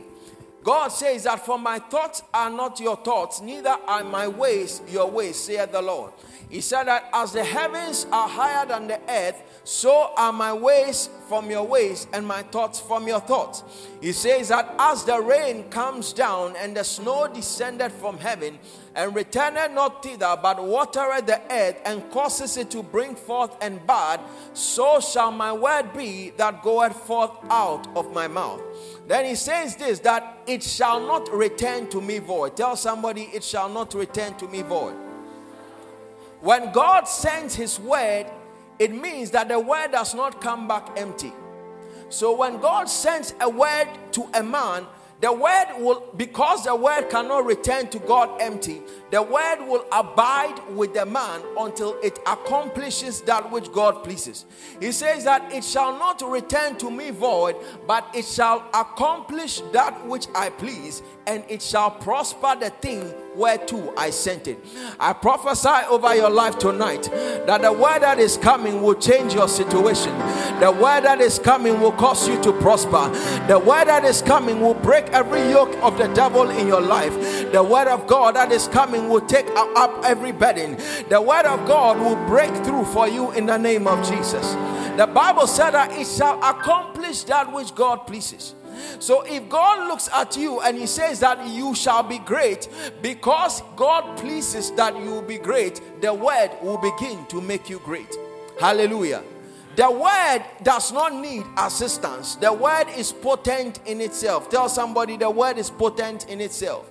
God 0.65 0.89
says 0.89 1.25
that 1.25 1.47
for 1.47 1.59
my 1.59 1.79
thoughts 1.79 2.23
are 2.35 2.51
not 2.51 2.81
your 2.81 2.97
thoughts, 2.97 3.41
neither 3.41 3.77
are 3.87 4.05
my 4.05 4.29
ways 4.29 4.83
your 4.89 5.11
ways, 5.11 5.37
saith 5.37 5.73
the 5.73 5.81
Lord. 5.81 6.13
He 6.51 6.61
said 6.61 6.85
that 6.85 7.09
as 7.13 7.33
the 7.33 7.45
heavens 7.45 8.07
are 8.11 8.29
higher 8.29 8.67
than 8.67 8.89
the 8.89 9.01
earth, 9.09 9.43
so 9.65 10.13
are 10.17 10.33
my 10.33 10.53
ways 10.53 11.11
from 11.29 11.51
your 11.51 11.65
ways 11.65 12.07
and 12.13 12.27
my 12.27 12.43
thoughts 12.43 12.81
from 12.81 13.07
your 13.07 13.21
thoughts. 13.21 13.63
He 14.01 14.13
says 14.13 14.49
that 14.49 14.75
as 14.79 15.05
the 15.05 15.21
rain 15.21 15.65
comes 15.65 16.15
down 16.15 16.57
and 16.57 16.75
the 16.75 16.85
snow 16.85 17.29
descended 17.29 17.93
from 17.93 18.17
heaven 18.17 18.59
and 18.95 19.15
returned 19.15 19.75
not 19.75 20.03
thither, 20.03 20.37
but 20.43 20.63
watered 20.63 21.27
the 21.27 21.41
earth 21.51 21.77
and 21.85 22.11
causes 22.11 22.57
it 22.57 22.71
to 22.71 22.83
bring 22.83 23.15
forth 23.15 23.55
and 23.61 23.87
bud, 23.87 24.21
so 24.55 25.01
shall 25.01 25.31
my 25.31 25.53
word 25.53 25.93
be 25.93 26.31
that 26.39 26.63
goeth 26.63 26.97
forth 27.07 27.33
out 27.51 27.87
of 27.95 28.13
my 28.13 28.27
mouth. 28.27 28.61
Then 29.09 29.25
he 29.25 29.35
says 29.35 29.75
this 29.77 29.99
that 30.01 30.39
it 30.47 30.63
shall 30.63 31.01
not 31.01 31.33
return 31.33 31.89
to 31.91 32.01
me 32.01 32.19
void. 32.19 32.57
Tell 32.57 32.77
somebody 32.77 33.23
it 33.33 33.43
shall 33.43 33.69
not 33.69 33.95
return 33.95 34.35
to 34.37 34.47
me 34.47 34.63
void. 34.63 34.95
When 36.41 36.71
God 36.73 37.09
sends 37.09 37.57
his 37.57 37.81
word, 37.81 38.27
it 38.79 38.93
means 38.93 39.33
that 39.33 39.49
the 39.49 39.59
word 39.59 39.91
does 39.93 40.15
not 40.15 40.41
come 40.41 40.69
back 40.69 40.91
empty. 40.97 41.33
So 42.11 42.37
when 42.37 42.61
God 42.61 42.89
sends 42.89 43.35
a 43.41 43.49
word 43.49 43.89
to 44.13 44.29
a 44.35 44.43
man, 44.43 44.87
The 45.21 45.33
word 45.33 45.67
will, 45.79 46.13
because 46.17 46.63
the 46.65 46.77
word 46.77 47.11
cannot 47.11 47.45
return 47.45 47.89
to 47.89 47.99
God 47.99 48.41
empty, 48.41 48.83
the 49.11 49.23
word 49.23 49.67
will 49.67 49.87
abide 49.91 50.61
with 50.75 50.93
the 50.95 51.07
man 51.07 51.41
until 51.59 51.99
it 52.03 52.19
accomplishes 52.27 53.23
that 53.23 53.51
which 53.51 53.73
God 53.73 54.05
pleases. 54.05 54.45
He 54.81 54.93
says 54.93 55.25
that 55.25 55.53
it 55.53 55.65
shall 55.65 55.99
not 55.99 56.21
return 56.23 56.77
to 56.79 56.91
me 56.91 57.11
void, 57.11 57.57
but 57.87 58.07
it 58.15 58.25
shall 58.25 58.69
accomplish 58.75 59.61
that 59.73 60.07
which 60.07 60.27
I 60.35 60.51
please, 60.51 61.03
and 61.27 61.45
it 61.49 61.63
shall 61.63 61.91
prosper 61.91 62.57
the 62.61 62.71
thing 62.71 63.15
whereto 63.35 63.95
I 63.97 64.11
sent 64.11 64.49
it. 64.49 64.59
I 64.99 65.13
prophesy 65.13 65.87
over 65.89 66.15
your 66.15 66.31
life 66.31 66.59
tonight 66.59 67.05
that 67.47 67.63
the 67.63 67.73
word 67.73 68.01
that 68.01 68.19
is 68.19 68.37
coming 68.37 68.83
will 68.83 68.95
change 68.95 69.33
your 69.33 69.49
situation. 69.49 70.17
The 70.61 70.73
word 70.73 71.03
that 71.03 71.21
is 71.21 71.39
coming 71.39 71.81
will 71.81 71.93
cause 71.93 72.29
you 72.29 72.41
to 72.43 72.53
prosper. 72.55 73.09
The 73.47 73.59
word 73.59 73.87
that 73.87 74.05
is 74.05 74.23
coming 74.23 74.61
will 74.61 74.75
break 74.75 75.07
every 75.07 75.49
yoke 75.51 75.75
of 75.83 75.97
the 75.99 76.09
devil 76.09 76.51
in 76.51 76.67
your 76.67 76.81
life. 76.81 77.15
The 77.53 77.63
word 77.63 77.89
of 77.89 78.07
God 78.07 78.35
that 78.37 78.51
is 78.51 78.67
coming 78.69 78.98
will 79.07 79.21
take 79.21 79.47
up 79.57 80.05
every 80.05 80.33
burden. 80.33 80.77
The 81.09 81.21
word 81.21 81.47
of 81.47 81.67
God 81.67 81.99
will 81.99 82.17
break 82.27 82.55
through 82.65 82.85
for 82.87 83.09
you 83.09 83.33
in 83.33 83.47
the 83.47 83.59
name 83.59 83.87
of 83.87 84.07
Jesus. 84.09 84.55
The 84.97 85.07
Bible 85.07 85.47
said 85.47 85.71
that 85.73 85.93
it 85.93 86.07
shall 86.07 86.43
accomplish 86.43 87.23
that 87.25 87.53
which 87.53 87.75
God 87.75 88.07
pleases. 88.07 88.55
So 89.01 89.23
if 89.23 89.49
God 89.49 89.89
looks 89.89 90.09
at 90.13 90.37
you 90.37 90.61
and 90.61 90.77
He 90.79 90.87
says 90.87 91.21
that 91.21 91.47
you 91.49 91.75
shall 91.75 92.03
be 92.03 92.19
great, 92.19 92.69
because 93.03 93.63
God 93.77 94.17
pleases 94.19 94.71
that 94.73 94.97
you 94.97 95.11
will 95.11 95.23
be 95.23 95.39
great, 95.39 95.81
the 96.01 96.13
word 96.13 96.51
will 96.63 96.79
begin 96.79 97.27
to 97.27 97.41
make 97.41 97.69
you 97.69 97.81
great. 97.81 98.17
Hallelujah. 98.61 99.23
The 99.77 99.89
word 99.89 100.45
does 100.65 100.91
not 100.91 101.15
need 101.15 101.45
assistance. 101.57 102.35
The 102.35 102.53
word 102.53 102.87
is 102.97 103.13
potent 103.13 103.79
in 103.87 104.01
itself. 104.01 104.51
Tell 104.51 104.69
somebody 104.69 105.17
the 105.17 105.31
word 105.31 105.59
is 105.59 105.71
potent 105.71 106.29
in 106.29 106.41
itself. 106.41 106.91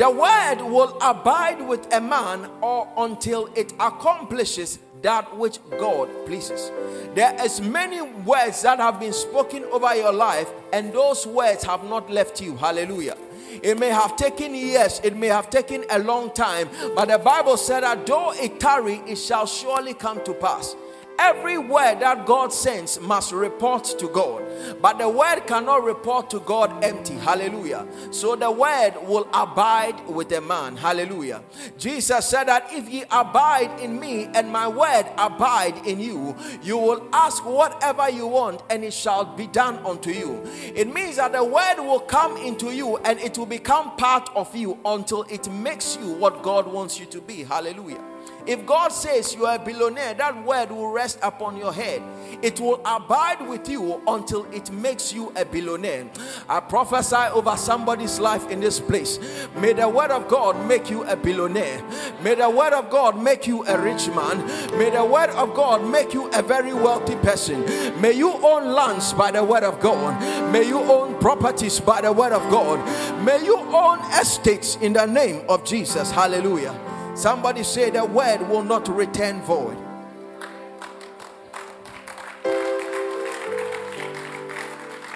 The 0.00 0.10
word 0.10 0.62
will 0.62 0.96
abide 1.02 1.60
with 1.68 1.92
a 1.92 2.00
man 2.00 2.48
or 2.62 2.88
until 2.96 3.50
it 3.54 3.74
accomplishes 3.78 4.78
that 5.02 5.36
which 5.36 5.58
God 5.78 6.08
pleases. 6.24 6.72
There 7.14 7.36
is 7.44 7.60
many 7.60 8.00
words 8.00 8.62
that 8.62 8.78
have 8.78 8.98
been 8.98 9.12
spoken 9.12 9.62
over 9.64 9.94
your 9.94 10.14
life 10.14 10.48
and 10.72 10.90
those 10.90 11.26
words 11.26 11.64
have 11.64 11.84
not 11.84 12.10
left 12.10 12.40
you. 12.40 12.56
Hallelujah. 12.56 13.18
It 13.62 13.78
may 13.78 13.90
have 13.90 14.16
taken 14.16 14.54
years, 14.54 15.02
it 15.04 15.18
may 15.18 15.26
have 15.26 15.50
taken 15.50 15.84
a 15.90 15.98
long 15.98 16.32
time, 16.32 16.70
but 16.96 17.08
the 17.08 17.18
Bible 17.18 17.58
said 17.58 17.82
that 17.82 18.06
though 18.06 18.32
it 18.32 18.58
tarry, 18.58 19.02
it 19.06 19.16
shall 19.16 19.44
surely 19.44 19.92
come 19.92 20.24
to 20.24 20.32
pass. 20.32 20.76
Every 21.22 21.58
word 21.58 22.00
that 22.00 22.24
God 22.24 22.50
sends 22.50 22.98
must 22.98 23.30
report 23.32 23.84
to 23.98 24.08
God, 24.08 24.42
but 24.80 24.96
the 24.96 25.06
word 25.06 25.40
cannot 25.46 25.84
report 25.84 26.30
to 26.30 26.40
God 26.40 26.82
empty. 26.82 27.14
Hallelujah. 27.14 27.86
So 28.10 28.36
the 28.36 28.50
word 28.50 28.94
will 29.02 29.28
abide 29.34 30.06
with 30.06 30.32
a 30.32 30.40
man. 30.40 30.78
Hallelujah. 30.78 31.42
Jesus 31.76 32.26
said 32.26 32.44
that 32.44 32.68
if 32.72 32.88
ye 32.88 33.04
abide 33.10 33.80
in 33.80 34.00
me 34.00 34.30
and 34.34 34.50
my 34.50 34.66
word 34.66 35.04
abide 35.18 35.86
in 35.86 36.00
you, 36.00 36.34
you 36.62 36.78
will 36.78 37.06
ask 37.12 37.44
whatever 37.44 38.08
you 38.08 38.26
want 38.26 38.62
and 38.70 38.82
it 38.82 38.94
shall 38.94 39.26
be 39.26 39.46
done 39.46 39.76
unto 39.84 40.10
you. 40.10 40.42
It 40.74 40.92
means 40.92 41.16
that 41.16 41.32
the 41.32 41.44
word 41.44 41.80
will 41.80 42.00
come 42.00 42.38
into 42.38 42.74
you 42.74 42.96
and 42.96 43.20
it 43.20 43.36
will 43.36 43.44
become 43.44 43.94
part 43.96 44.30
of 44.34 44.56
you 44.56 44.78
until 44.86 45.24
it 45.24 45.52
makes 45.52 45.98
you 45.98 46.14
what 46.14 46.42
God 46.42 46.66
wants 46.66 46.98
you 46.98 47.04
to 47.06 47.20
be. 47.20 47.44
Hallelujah. 47.44 48.09
If 48.46 48.66
God 48.66 48.88
says 48.88 49.34
you 49.34 49.46
are 49.46 49.56
a 49.56 49.58
billionaire, 49.58 50.14
that 50.14 50.44
word 50.44 50.70
will 50.70 50.90
rest 50.90 51.18
upon 51.22 51.56
your 51.56 51.72
head. 51.72 52.02
It 52.42 52.58
will 52.58 52.80
abide 52.84 53.46
with 53.46 53.68
you 53.68 54.02
until 54.06 54.44
it 54.52 54.70
makes 54.70 55.12
you 55.12 55.32
a 55.36 55.44
billionaire. 55.44 56.08
I 56.48 56.60
prophesy 56.60 57.30
over 57.32 57.56
somebody's 57.56 58.18
life 58.18 58.50
in 58.50 58.60
this 58.60 58.80
place. 58.80 59.18
May 59.56 59.74
the 59.74 59.88
word 59.88 60.10
of 60.10 60.26
God 60.28 60.66
make 60.66 60.90
you 60.90 61.04
a 61.04 61.16
billionaire. 61.16 61.82
May 62.22 62.34
the 62.34 62.48
word 62.48 62.72
of 62.72 62.90
God 62.90 63.22
make 63.22 63.46
you 63.46 63.64
a 63.66 63.80
rich 63.80 64.08
man. 64.08 64.46
May 64.78 64.90
the 64.90 65.04
word 65.04 65.30
of 65.30 65.54
God 65.54 65.86
make 65.88 66.14
you 66.14 66.30
a 66.30 66.42
very 66.42 66.72
wealthy 66.72 67.16
person. 67.16 67.60
May 68.00 68.12
you 68.12 68.32
own 68.32 68.72
lands 68.72 69.12
by 69.12 69.30
the 69.30 69.44
word 69.44 69.64
of 69.64 69.80
God. 69.80 70.20
May 70.50 70.66
you 70.66 70.78
own 70.78 71.18
properties 71.20 71.78
by 71.78 72.00
the 72.00 72.12
word 72.12 72.32
of 72.32 72.42
God. 72.50 72.78
May 73.24 73.44
you 73.44 73.58
own 73.58 74.00
estates 74.12 74.76
in 74.76 74.94
the 74.94 75.06
name 75.06 75.42
of 75.48 75.64
Jesus. 75.64 76.10
Hallelujah. 76.10 76.78
Somebody 77.20 77.64
say 77.64 77.90
the 77.90 78.02
word 78.02 78.48
will 78.48 78.64
not 78.64 78.88
return 78.88 79.42
void. 79.42 79.76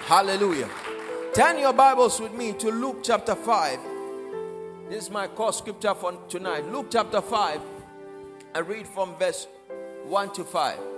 Hallelujah. 0.04 0.68
Turn 1.32 1.58
your 1.58 1.72
Bibles 1.72 2.20
with 2.20 2.34
me 2.34 2.52
to 2.58 2.70
Luke 2.70 2.98
chapter 3.02 3.34
5. 3.34 3.78
This 4.90 5.04
is 5.04 5.10
my 5.10 5.28
core 5.28 5.54
scripture 5.54 5.94
for 5.94 6.12
tonight. 6.28 6.70
Luke 6.70 6.88
chapter 6.90 7.22
5. 7.22 7.62
I 8.54 8.58
read 8.58 8.86
from 8.86 9.16
verse 9.16 9.46
1 10.04 10.34
to 10.34 10.44
5. 10.44 10.93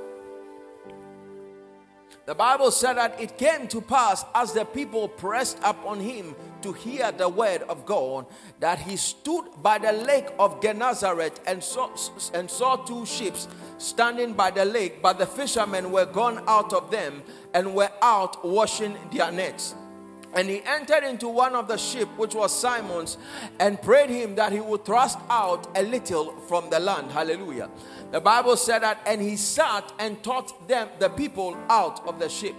The 2.27 2.35
Bible 2.35 2.73
said 2.73 2.95
that 2.95 3.21
it 3.21 3.39
came 3.39 3.69
to 3.69 3.81
pass 3.81 4.25
as 4.35 4.53
the 4.53 4.65
people 4.65 5.07
pressed 5.07 5.59
upon 5.63 6.01
him 6.01 6.35
to 6.63 6.73
hear 6.73 7.13
the 7.13 7.29
word 7.29 7.63
of 7.63 7.87
God 7.87 8.27
that 8.59 8.81
he 8.81 8.97
stood 8.97 9.45
by 9.63 9.79
the 9.79 9.93
lake 9.93 10.27
of 10.37 10.61
Gennesaret 10.61 11.39
and 11.47 11.63
saw, 11.63 11.89
and 12.35 12.51
saw 12.51 12.75
two 12.75 13.07
ships 13.07 13.47
standing 13.79 14.33
by 14.33 14.51
the 14.51 14.65
lake, 14.65 15.01
but 15.01 15.19
the 15.19 15.27
fishermen 15.27 15.93
were 15.93 16.07
gone 16.07 16.43
out 16.49 16.73
of 16.73 16.91
them 16.91 17.23
and 17.55 17.73
were 17.77 17.93
out 18.03 18.45
washing 18.45 18.97
their 19.13 19.31
nets. 19.31 19.77
And 20.37 20.51
he 20.51 20.63
entered 20.67 21.03
into 21.03 21.29
one 21.29 21.55
of 21.57 21.67
the 21.67 21.79
ship, 21.79 22.09
which 22.19 22.35
was 22.35 22.57
Simon's, 22.57 23.17
and 23.59 23.81
prayed 23.81 24.11
him 24.11 24.35
that 24.35 24.53
he 24.53 24.61
would 24.61 24.85
thrust 24.85 25.19
out 25.31 25.67
a 25.75 25.83
little 25.83 26.33
from 26.41 26.69
the 26.69 26.79
land. 26.79 27.11
Hallelujah. 27.11 27.71
The 28.13 28.21
Bible 28.21 28.57
said 28.59 28.81
that, 28.81 29.01
and 29.07 29.23
he 29.23 29.37
sat 29.37 29.91
and 29.99 30.23
taught 30.23 30.69
them, 30.69 30.89
the 30.99 31.09
people, 31.09 31.57
out 31.71 32.07
of 32.07 32.19
the 32.19 32.29
ship. 32.29 32.55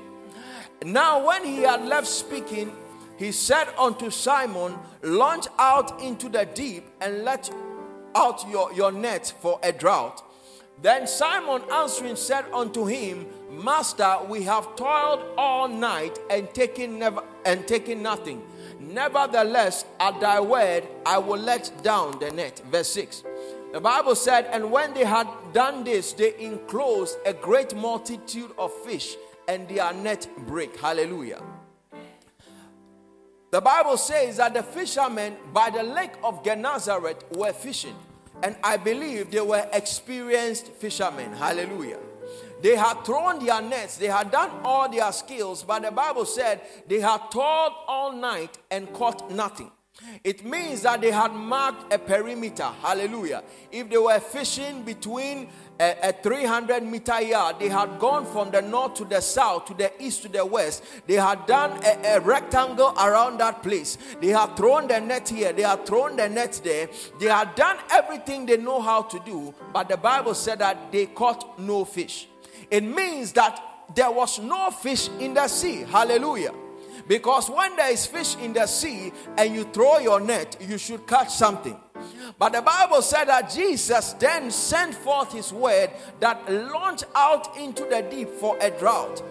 Now, 0.83 1.25
when 1.25 1.45
he 1.45 1.59
had 1.61 1.85
left 1.85 2.07
speaking, 2.07 2.75
he 3.17 3.31
said 3.31 3.67
unto 3.77 4.09
Simon, 4.09 4.75
Launch 5.03 5.45
out 5.59 6.01
into 6.01 6.29
the 6.29 6.45
deep 6.45 6.83
and 6.99 7.23
let 7.23 7.49
out 8.15 8.47
your, 8.49 8.73
your 8.73 8.91
net 8.91 9.31
for 9.39 9.59
a 9.61 9.71
drought. 9.71 10.23
Then 10.81 11.07
Simon 11.07 11.63
answering 11.71 12.15
said 12.15 12.45
unto 12.53 12.85
him, 12.85 13.25
Master, 13.49 14.17
we 14.29 14.43
have 14.43 14.75
toiled 14.75 15.23
all 15.37 15.67
night 15.67 16.19
and 16.29 16.53
taken 16.53 16.99
never 16.99 17.23
and 17.45 17.67
taken 17.67 18.03
nothing. 18.03 18.43
Nevertheless, 18.79 19.85
at 19.99 20.19
thy 20.21 20.39
word, 20.39 20.83
I 21.05 21.17
will 21.17 21.39
let 21.39 21.71
down 21.83 22.19
the 22.19 22.31
net. 22.31 22.61
Verse 22.69 22.89
6. 22.89 23.23
The 23.73 23.81
Bible 23.81 24.15
said, 24.15 24.45
And 24.51 24.71
when 24.71 24.93
they 24.93 25.03
had 25.03 25.27
done 25.53 25.83
this, 25.83 26.13
they 26.13 26.37
enclosed 26.39 27.17
a 27.25 27.33
great 27.33 27.75
multitude 27.75 28.51
of 28.57 28.71
fish, 28.83 29.15
and 29.47 29.67
their 29.67 29.93
net 29.93 30.27
break. 30.45 30.77
Hallelujah. 30.79 31.41
The 33.49 33.61
Bible 33.61 33.97
says 33.97 34.37
that 34.37 34.53
the 34.53 34.61
fishermen 34.61 35.37
by 35.53 35.69
the 35.69 35.83
lake 35.83 36.13
of 36.23 36.43
Gennesaret 36.43 37.23
were 37.35 37.53
fishing. 37.53 37.95
And 38.43 38.55
I 38.63 38.77
believe 38.77 39.31
they 39.31 39.41
were 39.41 39.67
experienced 39.73 40.67
fishermen. 40.67 41.33
Hallelujah. 41.33 41.99
They 42.61 42.75
had 42.75 43.03
thrown 43.03 43.43
their 43.45 43.61
nets, 43.61 43.97
they 43.97 44.07
had 44.07 44.31
done 44.31 44.49
all 44.63 44.89
their 44.89 45.11
skills, 45.11 45.63
but 45.63 45.83
the 45.83 45.91
Bible 45.91 46.25
said 46.25 46.61
they 46.87 46.99
had 46.99 47.29
toiled 47.31 47.73
all 47.87 48.11
night 48.11 48.57
and 48.71 48.91
caught 48.93 49.29
nothing. 49.29 49.71
It 50.23 50.45
means 50.45 50.83
that 50.83 51.01
they 51.01 51.11
had 51.11 51.33
marked 51.33 51.91
a 51.91 51.97
perimeter. 51.97 52.69
Hallelujah. 52.81 53.43
If 53.71 53.89
they 53.89 53.97
were 53.97 54.19
fishing 54.19 54.83
between 54.83 55.49
a, 55.79 56.09
a, 56.09 56.13
300 56.13 56.83
meter 56.83 57.21
yard, 57.21 57.57
they 57.59 57.69
had 57.69 57.99
gone 57.99 58.25
from 58.25 58.51
the 58.51 58.61
north 58.61 58.95
to 58.95 59.05
the 59.05 59.21
south, 59.21 59.65
to 59.65 59.73
the 59.73 59.91
east 60.01 60.23
to 60.23 60.29
the 60.29 60.45
west. 60.45 60.83
They 61.05 61.15
had 61.15 61.45
done 61.45 61.79
a, 61.83 62.15
a 62.15 62.19
rectangle 62.19 62.93
around 62.99 63.39
that 63.39 63.63
place. 63.63 63.97
They 64.19 64.27
had 64.27 64.55
thrown 64.55 64.87
the 64.87 64.99
net 64.99 65.29
here, 65.29 65.53
they 65.53 65.63
had 65.63 65.85
thrown 65.85 66.15
the 66.15 66.29
net 66.29 66.59
there. 66.63 66.89
They 67.19 67.27
had 67.27 67.55
done 67.55 67.77
everything 67.91 68.45
they 68.45 68.57
know 68.57 68.81
how 68.81 69.03
to 69.03 69.19
do, 69.25 69.53
but 69.73 69.89
the 69.89 69.97
Bible 69.97 70.33
said 70.33 70.59
that 70.59 70.91
they 70.91 71.07
caught 71.07 71.59
no 71.59 71.85
fish. 71.85 72.27
It 72.69 72.83
means 72.83 73.31
that 73.33 73.61
there 73.95 74.11
was 74.11 74.39
no 74.39 74.71
fish 74.71 75.09
in 75.19 75.33
the 75.33 75.47
sea. 75.47 75.85
Hallelujah. 75.87 76.53
Because 77.07 77.49
when 77.49 77.75
there 77.77 77.91
is 77.91 78.05
fish 78.05 78.35
in 78.35 78.53
the 78.53 78.67
sea 78.67 79.13
and 79.37 79.53
you 79.55 79.63
throw 79.65 79.99
your 79.99 80.19
net, 80.19 80.57
you 80.59 80.77
should 80.77 81.07
catch 81.07 81.29
something. 81.29 81.77
But 82.37 82.53
the 82.53 82.61
Bible 82.61 83.01
said 83.01 83.25
that 83.25 83.49
Jesus 83.51 84.13
then 84.13 84.51
sent 84.51 84.95
forth 84.95 85.33
his 85.33 85.51
word 85.53 85.91
that 86.19 86.51
launched 86.51 87.05
out 87.15 87.57
into 87.57 87.83
the 87.85 88.05
deep 88.09 88.29
for 88.29 88.57
a 88.59 88.71
drought. 88.71 89.21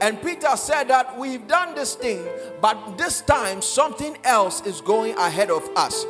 And 0.00 0.20
Peter 0.22 0.56
said 0.56 0.88
that 0.88 1.18
we've 1.18 1.46
done 1.46 1.74
this 1.74 1.94
thing, 1.94 2.24
but 2.60 2.96
this 2.98 3.20
time 3.22 3.62
something 3.62 4.16
else 4.24 4.64
is 4.66 4.80
going 4.80 5.16
ahead 5.16 5.50
of 5.50 5.68
us. 5.76 6.04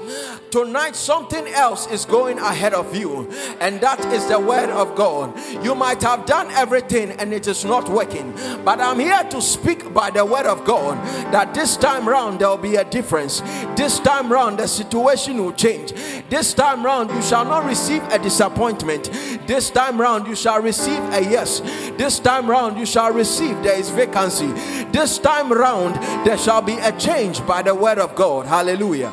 Tonight, 0.51 0.97
something 0.97 1.47
else 1.49 1.87
is 1.89 2.05
going 2.05 2.39
ahead 2.39 2.75
of 2.75 2.95
you, 2.95 3.31
and 3.61 3.81
that 3.81 4.01
is 4.13 4.27
the 4.29 4.39
word 4.39 4.71
of 4.71 4.95
God. 4.95 5.39
You 5.65 5.75
might 5.75 6.03
have 6.03 6.27
done 6.27 6.51
everything 6.53 7.11
and 7.13 7.33
it 7.33 7.47
is 7.47 7.65
not 7.65 7.89
working, 7.89 8.33
but 8.65 8.81
I'm 8.81 8.99
here 8.99 9.23
to 9.31 9.43
speak 9.43 9.93
by 9.93 10.11
the 10.11 10.25
word 10.25 10.47
of 10.47 10.65
God 10.65 10.97
that 11.33 11.55
this 11.55 11.77
time 11.77 12.09
round 12.09 12.41
there 12.41 12.49
will 12.49 12.57
be 12.57 12.77
a 12.77 12.85
difference. 12.85 13.41
This 13.77 13.99
time 13.99 14.33
round, 14.33 14.59
the 14.59 14.69
situation 14.69 15.39
will 15.39 15.53
change. 15.53 15.93
This 16.31 16.55
time 16.55 16.85
round, 16.85 17.11
you 17.11 17.23
shall 17.23 17.45
not 17.45 17.65
receive 17.65 18.03
a 18.11 18.19
disappointment. 18.19 19.11
This 19.47 19.71
time 19.71 20.01
round, 20.01 20.27
you 20.27 20.37
shall 20.37 20.61
receive 20.61 21.03
a 21.13 21.23
yes. 21.23 21.61
This 21.99 22.19
time 22.19 22.49
round, 22.49 22.79
you 22.79 22.87
shall 22.87 23.13
receive 23.13 23.61
there 23.75 23.81
is 23.81 23.91
vacancy. 23.91 24.47
This 24.93 25.19
time 25.19 25.53
round, 25.53 25.97
there 26.25 26.39
shall 26.39 26.63
be 26.63 26.75
a 26.75 26.93
change 26.93 27.45
by 27.45 27.63
the 27.63 27.75
word 27.75 27.99
of 27.99 28.15
God. 28.15 28.47
Hallelujah. 28.47 29.13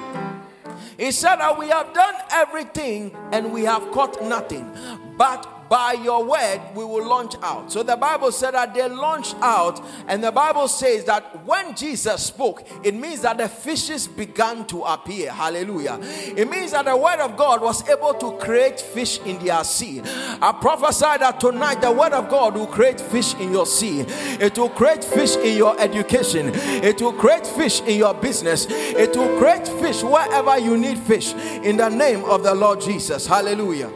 He 1.00 1.12
said 1.12 1.38
that 1.38 1.58
we 1.58 1.70
have 1.70 1.92
done 1.96 2.14
everything 2.32 3.12
and 3.32 3.52
we 3.52 3.64
have 3.64 3.90
caught 3.92 4.22
nothing. 4.24 4.72
But 5.18 5.50
by 5.72 5.94
your 5.94 6.26
word 6.26 6.60
we 6.76 6.84
will 6.84 7.08
launch 7.08 7.34
out. 7.42 7.72
So 7.72 7.82
the 7.82 7.96
Bible 7.96 8.34
said 8.34 8.56
that 8.56 8.74
they 8.74 8.90
launched 8.90 9.38
out, 9.42 9.82
and 10.06 10.22
the 10.22 10.32
Bible 10.32 10.68
says 10.68 11.06
that 11.06 11.46
when 11.46 11.74
Jesus 11.78 12.24
spoke, 12.24 12.68
it 12.84 12.94
means 12.94 13.22
that 13.22 13.38
the 13.38 13.48
fishes 13.48 14.06
began 14.06 14.66
to 14.68 14.82
appear. 14.82 15.32
Hallelujah. 15.32 15.98
It 16.02 16.50
means 16.50 16.72
that 16.72 16.84
the 16.84 16.98
word 16.98 17.22
of 17.22 17.38
God 17.38 17.62
was 17.62 17.88
able 17.88 18.14
to 18.16 18.34
create 18.34 18.82
fish 18.82 19.22
in 19.22 19.40
their 19.46 19.64
sea. 19.64 20.02
I 20.42 20.52
prophesy 20.60 21.06
that 21.20 21.40
tonight 21.40 21.80
the 21.80 21.92
word 21.94 22.12
of 22.12 22.28
God 22.28 22.56
will 22.56 22.68
create 22.68 23.00
fish 23.00 23.34
in 23.36 23.54
your 23.54 23.66
sea. 23.66 24.02
It 24.42 24.58
will 24.58 24.72
create 24.72 25.06
fish 25.06 25.38
in 25.38 25.56
your 25.56 25.80
education. 25.80 26.52
It 26.54 27.02
will 27.02 27.14
create 27.14 27.48
fish 27.48 27.80
in 27.80 27.98
your 27.98 28.14
business. 28.14 28.68
It 28.70 29.16
will 29.16 29.40
create 29.40 29.70
fish 29.70 30.04
wherever 30.04 30.60
you 30.60 30.76
need 30.76 31.00
fish 31.00 31.34
in 31.34 31.78
the 31.78 31.88
name 31.88 32.26
of 32.26 32.44
the 32.44 32.54
Lord 32.54 32.82
Jesus. 32.82 33.26
Hallelujah. 33.26 33.90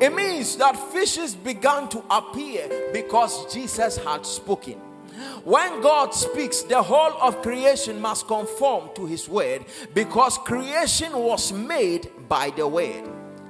It 0.00 0.14
means 0.14 0.56
that 0.56 0.76
fishes 0.92 1.34
began 1.34 1.88
to 1.88 2.02
appear 2.08 2.90
because 2.92 3.52
Jesus 3.52 3.96
had 3.98 4.24
spoken. 4.24 4.74
When 5.42 5.80
God 5.80 6.14
speaks, 6.14 6.62
the 6.62 6.80
whole 6.80 7.20
of 7.20 7.42
creation 7.42 8.00
must 8.00 8.28
conform 8.28 8.90
to 8.94 9.06
his 9.06 9.28
word 9.28 9.64
because 9.94 10.38
creation 10.38 11.12
was 11.12 11.52
made 11.52 12.10
by 12.28 12.50
the 12.50 12.68
word. 12.68 13.08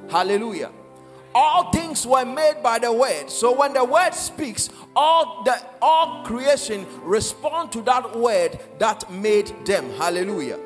Hallelujah. 0.09 0.71
All 1.35 1.71
things 1.71 2.07
were 2.07 2.25
made 2.25 2.63
by 2.63 2.79
the 2.79 2.93
word. 2.93 3.29
So 3.29 3.55
when 3.55 3.75
the 3.75 3.85
word 3.85 4.15
speaks, 4.15 4.71
all 4.97 5.43
the 5.45 5.61
all 5.83 6.25
creation 6.25 6.87
respond 7.03 7.73
to 7.73 7.83
that 7.83 8.17
word 8.17 8.59
that 8.79 9.11
made 9.13 9.53
them. 9.67 9.91
Hallelujah. 9.91 10.59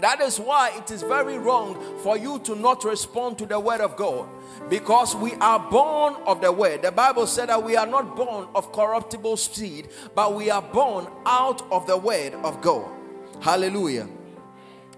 That 0.00 0.20
is 0.20 0.38
why 0.38 0.72
it 0.76 0.90
is 0.90 1.02
very 1.02 1.38
wrong 1.38 1.76
for 2.02 2.16
you 2.16 2.38
to 2.40 2.54
not 2.54 2.84
respond 2.84 3.38
to 3.38 3.46
the 3.46 3.58
word 3.58 3.80
of 3.80 3.96
God 3.96 4.28
because 4.68 5.16
we 5.16 5.34
are 5.34 5.58
born 5.58 6.14
of 6.26 6.40
the 6.40 6.52
word. 6.52 6.82
The 6.82 6.92
Bible 6.92 7.26
said 7.26 7.48
that 7.48 7.62
we 7.62 7.76
are 7.76 7.86
not 7.86 8.14
born 8.14 8.48
of 8.54 8.70
corruptible 8.72 9.36
seed, 9.36 9.88
but 10.14 10.34
we 10.34 10.50
are 10.50 10.62
born 10.62 11.08
out 11.26 11.62
of 11.72 11.86
the 11.86 11.96
word 11.96 12.34
of 12.34 12.60
God. 12.60 12.88
Hallelujah. 13.40 14.08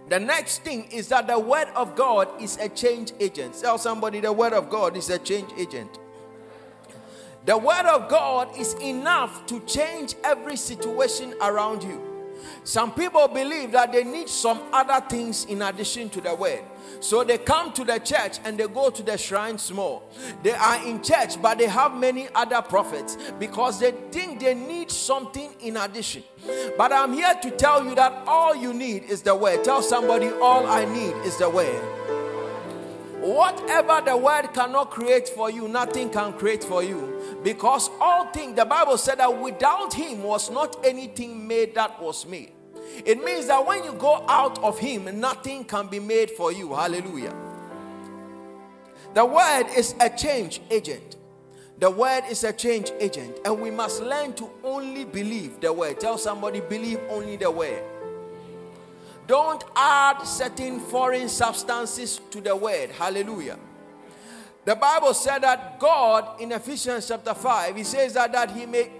The 0.08 0.18
next 0.18 0.64
thing 0.64 0.84
is 0.90 1.08
that 1.08 1.28
the 1.28 1.38
word 1.38 1.68
of 1.76 1.94
God 1.94 2.28
is 2.42 2.58
a 2.58 2.68
change 2.68 3.12
agent. 3.20 3.54
Tell 3.54 3.78
somebody 3.78 4.20
the 4.20 4.32
word 4.32 4.52
of 4.52 4.68
God 4.68 4.96
is 4.96 5.08
a 5.08 5.18
change 5.18 5.50
agent. 5.56 5.98
The 7.46 7.56
word 7.56 7.86
of 7.86 8.10
God 8.10 8.48
is 8.58 8.74
enough 8.74 9.46
to 9.46 9.60
change 9.60 10.14
every 10.24 10.56
situation 10.56 11.34
around 11.40 11.82
you. 11.82 12.09
Some 12.64 12.92
people 12.92 13.28
believe 13.28 13.72
that 13.72 13.92
they 13.92 14.04
need 14.04 14.28
some 14.28 14.62
other 14.72 15.04
things 15.06 15.44
in 15.44 15.62
addition 15.62 16.08
to 16.10 16.20
the 16.20 16.34
word. 16.34 16.62
So 17.00 17.24
they 17.24 17.38
come 17.38 17.72
to 17.72 17.84
the 17.84 17.98
church 17.98 18.38
and 18.44 18.58
they 18.58 18.66
go 18.66 18.90
to 18.90 19.02
the 19.02 19.16
shrines 19.16 19.72
more. 19.72 20.02
They 20.42 20.52
are 20.52 20.86
in 20.86 21.02
church, 21.02 21.40
but 21.40 21.58
they 21.58 21.66
have 21.66 21.94
many 21.94 22.28
other 22.34 22.60
prophets 22.62 23.16
because 23.38 23.80
they 23.80 23.92
think 24.10 24.40
they 24.40 24.54
need 24.54 24.90
something 24.90 25.54
in 25.60 25.76
addition. 25.76 26.24
But 26.76 26.92
I'm 26.92 27.12
here 27.12 27.34
to 27.42 27.50
tell 27.52 27.84
you 27.84 27.94
that 27.94 28.12
all 28.26 28.54
you 28.54 28.74
need 28.74 29.04
is 29.04 29.22
the 29.22 29.34
word. 29.34 29.64
Tell 29.64 29.82
somebody, 29.82 30.28
all 30.28 30.66
I 30.66 30.84
need 30.84 31.14
is 31.24 31.38
the 31.38 31.48
word. 31.48 32.19
Whatever 33.20 34.02
the 34.04 34.16
word 34.16 34.48
cannot 34.54 34.90
create 34.90 35.28
for 35.28 35.50
you, 35.50 35.68
nothing 35.68 36.10
can 36.10 36.32
create 36.32 36.64
for 36.64 36.82
you. 36.82 37.38
Because 37.42 37.90
all 38.00 38.26
things, 38.32 38.56
the 38.56 38.64
Bible 38.64 38.96
said 38.96 39.18
that 39.18 39.40
without 39.40 39.92
him 39.92 40.22
was 40.22 40.50
not 40.50 40.84
anything 40.84 41.46
made 41.46 41.74
that 41.74 42.00
was 42.02 42.26
made. 42.26 42.52
It 43.04 43.22
means 43.22 43.46
that 43.46 43.64
when 43.66 43.84
you 43.84 43.92
go 43.92 44.24
out 44.28 44.58
of 44.62 44.78
Him, 44.78 45.20
nothing 45.20 45.64
can 45.64 45.86
be 45.88 46.00
made 46.00 46.30
for 46.30 46.52
you. 46.52 46.74
Hallelujah. 46.74 47.34
The 49.14 49.24
word 49.24 49.66
is 49.76 49.94
a 50.00 50.10
change 50.10 50.60
agent. 50.70 51.16
The 51.78 51.90
word 51.90 52.24
is 52.28 52.44
a 52.44 52.52
change 52.52 52.92
agent, 53.00 53.38
and 53.44 53.58
we 53.58 53.70
must 53.70 54.02
learn 54.02 54.34
to 54.34 54.50
only 54.62 55.04
believe 55.04 55.60
the 55.60 55.72
word. 55.72 55.98
Tell 55.98 56.18
somebody, 56.18 56.60
believe 56.60 57.00
only 57.08 57.36
the 57.36 57.50
word. 57.50 57.82
Don't 59.26 59.62
add 59.76 60.22
certain 60.22 60.80
foreign 60.80 61.28
substances 61.28 62.20
to 62.30 62.40
the 62.40 62.54
word. 62.54 62.90
Hallelujah. 62.90 63.58
The 64.64 64.76
Bible 64.76 65.14
said 65.14 65.40
that 65.40 65.78
God 65.78 66.40
in 66.40 66.52
Ephesians 66.52 67.08
chapter 67.08 67.34
5, 67.34 67.76
He 67.76 67.84
says 67.84 68.14
that, 68.14 68.32
that 68.32 68.50
He 68.50 68.66
may 68.66 68.90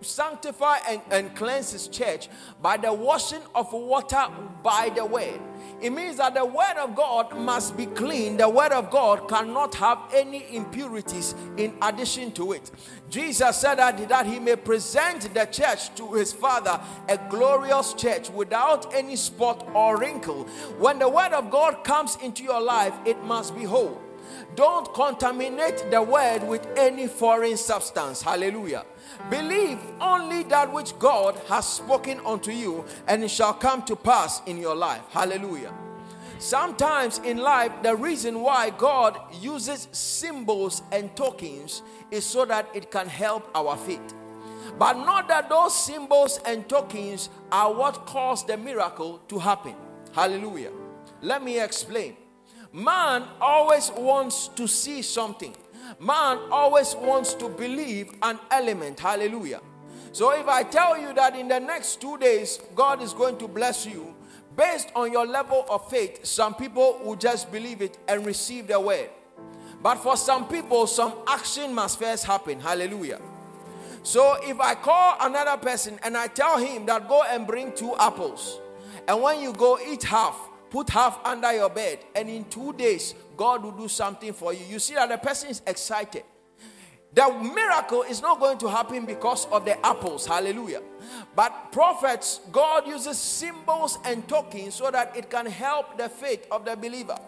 sanctify 0.00 0.78
and, 0.88 1.00
and 1.10 1.36
cleanse 1.36 1.72
his 1.72 1.88
church 1.88 2.28
by 2.60 2.76
the 2.76 2.92
washing 2.92 3.42
of 3.54 3.72
water 3.72 4.26
by 4.62 4.90
the 4.94 5.04
word. 5.04 5.40
It 5.80 5.90
means 5.90 6.16
that 6.16 6.34
the 6.34 6.44
word 6.44 6.76
of 6.76 6.96
God 6.96 7.36
must 7.36 7.76
be 7.76 7.86
clean. 7.86 8.36
The 8.36 8.48
word 8.48 8.72
of 8.72 8.90
God 8.90 9.28
cannot 9.28 9.74
have 9.76 9.98
any 10.12 10.56
impurities 10.56 11.34
in 11.56 11.76
addition 11.80 12.32
to 12.32 12.52
it. 12.52 12.70
Jesus 13.10 13.56
said 13.56 13.76
that, 13.76 14.08
that 14.08 14.26
he 14.26 14.38
may 14.38 14.56
present 14.56 15.32
the 15.32 15.46
church 15.46 15.94
to 15.94 16.12
his 16.12 16.32
Father, 16.32 16.80
a 17.08 17.18
glorious 17.30 17.94
church 17.94 18.30
without 18.30 18.94
any 18.94 19.16
spot 19.16 19.66
or 19.74 19.98
wrinkle. 19.98 20.44
When 20.78 20.98
the 20.98 21.08
word 21.08 21.32
of 21.32 21.50
God 21.50 21.84
comes 21.84 22.16
into 22.22 22.42
your 22.42 22.60
life, 22.60 22.94
it 23.06 23.22
must 23.24 23.56
be 23.56 23.64
whole. 23.64 24.00
Don't 24.54 24.92
contaminate 24.92 25.90
the 25.90 26.02
word 26.02 26.46
with 26.46 26.66
any 26.76 27.06
foreign 27.06 27.56
substance. 27.56 28.20
Hallelujah. 28.22 28.84
Believe 29.30 29.78
only 30.00 30.42
that 30.44 30.72
which 30.72 30.98
God 30.98 31.36
has 31.48 31.66
spoken 31.66 32.20
unto 32.26 32.50
you, 32.50 32.84
and 33.06 33.24
it 33.24 33.30
shall 33.30 33.54
come 33.54 33.82
to 33.84 33.96
pass 33.96 34.42
in 34.46 34.58
your 34.58 34.74
life. 34.74 35.02
Hallelujah. 35.10 35.72
Sometimes 36.38 37.18
in 37.18 37.38
life, 37.38 37.72
the 37.82 37.96
reason 37.96 38.40
why 38.40 38.70
God 38.70 39.18
uses 39.40 39.88
symbols 39.92 40.82
and 40.92 41.14
tokens 41.16 41.82
is 42.10 42.24
so 42.24 42.44
that 42.44 42.68
it 42.74 42.90
can 42.90 43.08
help 43.08 43.50
our 43.54 43.76
faith. 43.76 44.14
But 44.78 44.94
not 44.94 45.26
that 45.28 45.48
those 45.48 45.74
symbols 45.76 46.38
and 46.46 46.68
tokens 46.68 47.28
are 47.50 47.72
what 47.72 48.06
caused 48.06 48.46
the 48.46 48.56
miracle 48.56 49.18
to 49.28 49.38
happen. 49.38 49.74
Hallelujah. 50.12 50.70
Let 51.20 51.42
me 51.42 51.60
explain. 51.60 52.16
Man 52.72 53.24
always 53.40 53.90
wants 53.90 54.48
to 54.48 54.68
see 54.68 55.02
something. 55.02 55.56
Man 55.98 56.38
always 56.52 56.94
wants 56.94 57.34
to 57.34 57.48
believe 57.48 58.12
an 58.22 58.38
element. 58.50 59.00
Hallelujah. 59.00 59.60
So 60.12 60.30
if 60.38 60.46
I 60.46 60.62
tell 60.62 60.96
you 60.96 61.12
that 61.14 61.34
in 61.34 61.48
the 61.48 61.58
next 61.58 62.00
two 62.00 62.16
days, 62.18 62.60
God 62.74 63.02
is 63.02 63.12
going 63.12 63.38
to 63.38 63.48
bless 63.48 63.86
you, 63.86 64.14
based 64.58 64.90
on 64.96 65.12
your 65.12 65.24
level 65.24 65.64
of 65.70 65.88
faith, 65.88 66.26
some 66.26 66.54
people 66.54 67.00
will 67.04 67.14
just 67.14 67.50
believe 67.50 67.80
it 67.80 67.96
and 68.08 68.26
receive 68.26 68.66
the 68.66 68.78
word. 68.78 69.08
But 69.80 69.98
for 69.98 70.16
some 70.16 70.48
people, 70.48 70.88
some 70.88 71.14
action 71.28 71.72
must 71.72 72.00
first 72.00 72.24
happen. 72.24 72.60
Hallelujah. 72.60 73.20
So 74.02 74.36
if 74.42 74.60
I 74.60 74.74
call 74.74 75.16
another 75.20 75.56
person 75.56 76.00
and 76.02 76.16
I 76.16 76.26
tell 76.26 76.58
him 76.58 76.84
that 76.86 77.08
go 77.08 77.22
and 77.22 77.46
bring 77.46 77.72
two 77.72 77.94
apples, 77.96 78.58
and 79.06 79.22
when 79.22 79.40
you 79.40 79.52
go 79.52 79.78
eat 79.78 80.02
half, 80.02 80.36
put 80.70 80.90
half 80.90 81.24
under 81.24 81.52
your 81.52 81.70
bed, 81.70 82.00
and 82.16 82.28
in 82.28 82.44
two 82.46 82.72
days, 82.72 83.14
God 83.36 83.62
will 83.62 83.72
do 83.72 83.86
something 83.86 84.32
for 84.32 84.52
you. 84.52 84.64
You 84.68 84.80
see 84.80 84.94
that 84.94 85.08
the 85.08 85.18
person 85.18 85.50
is 85.50 85.62
excited. 85.66 86.24
The 87.18 87.28
miracle 87.52 88.04
is 88.04 88.22
not 88.22 88.38
going 88.38 88.58
to 88.58 88.68
happen 88.68 89.04
because 89.04 89.46
of 89.46 89.64
the 89.64 89.84
apples. 89.84 90.24
Hallelujah. 90.24 90.82
But 91.34 91.72
prophets, 91.72 92.40
God 92.52 92.86
uses 92.86 93.18
symbols 93.18 93.98
and 94.04 94.28
tokens 94.28 94.76
so 94.76 94.88
that 94.92 95.16
it 95.16 95.28
can 95.28 95.46
help 95.46 95.98
the 95.98 96.08
faith 96.08 96.46
of 96.52 96.64
the 96.64 96.76
believer. 96.76 97.18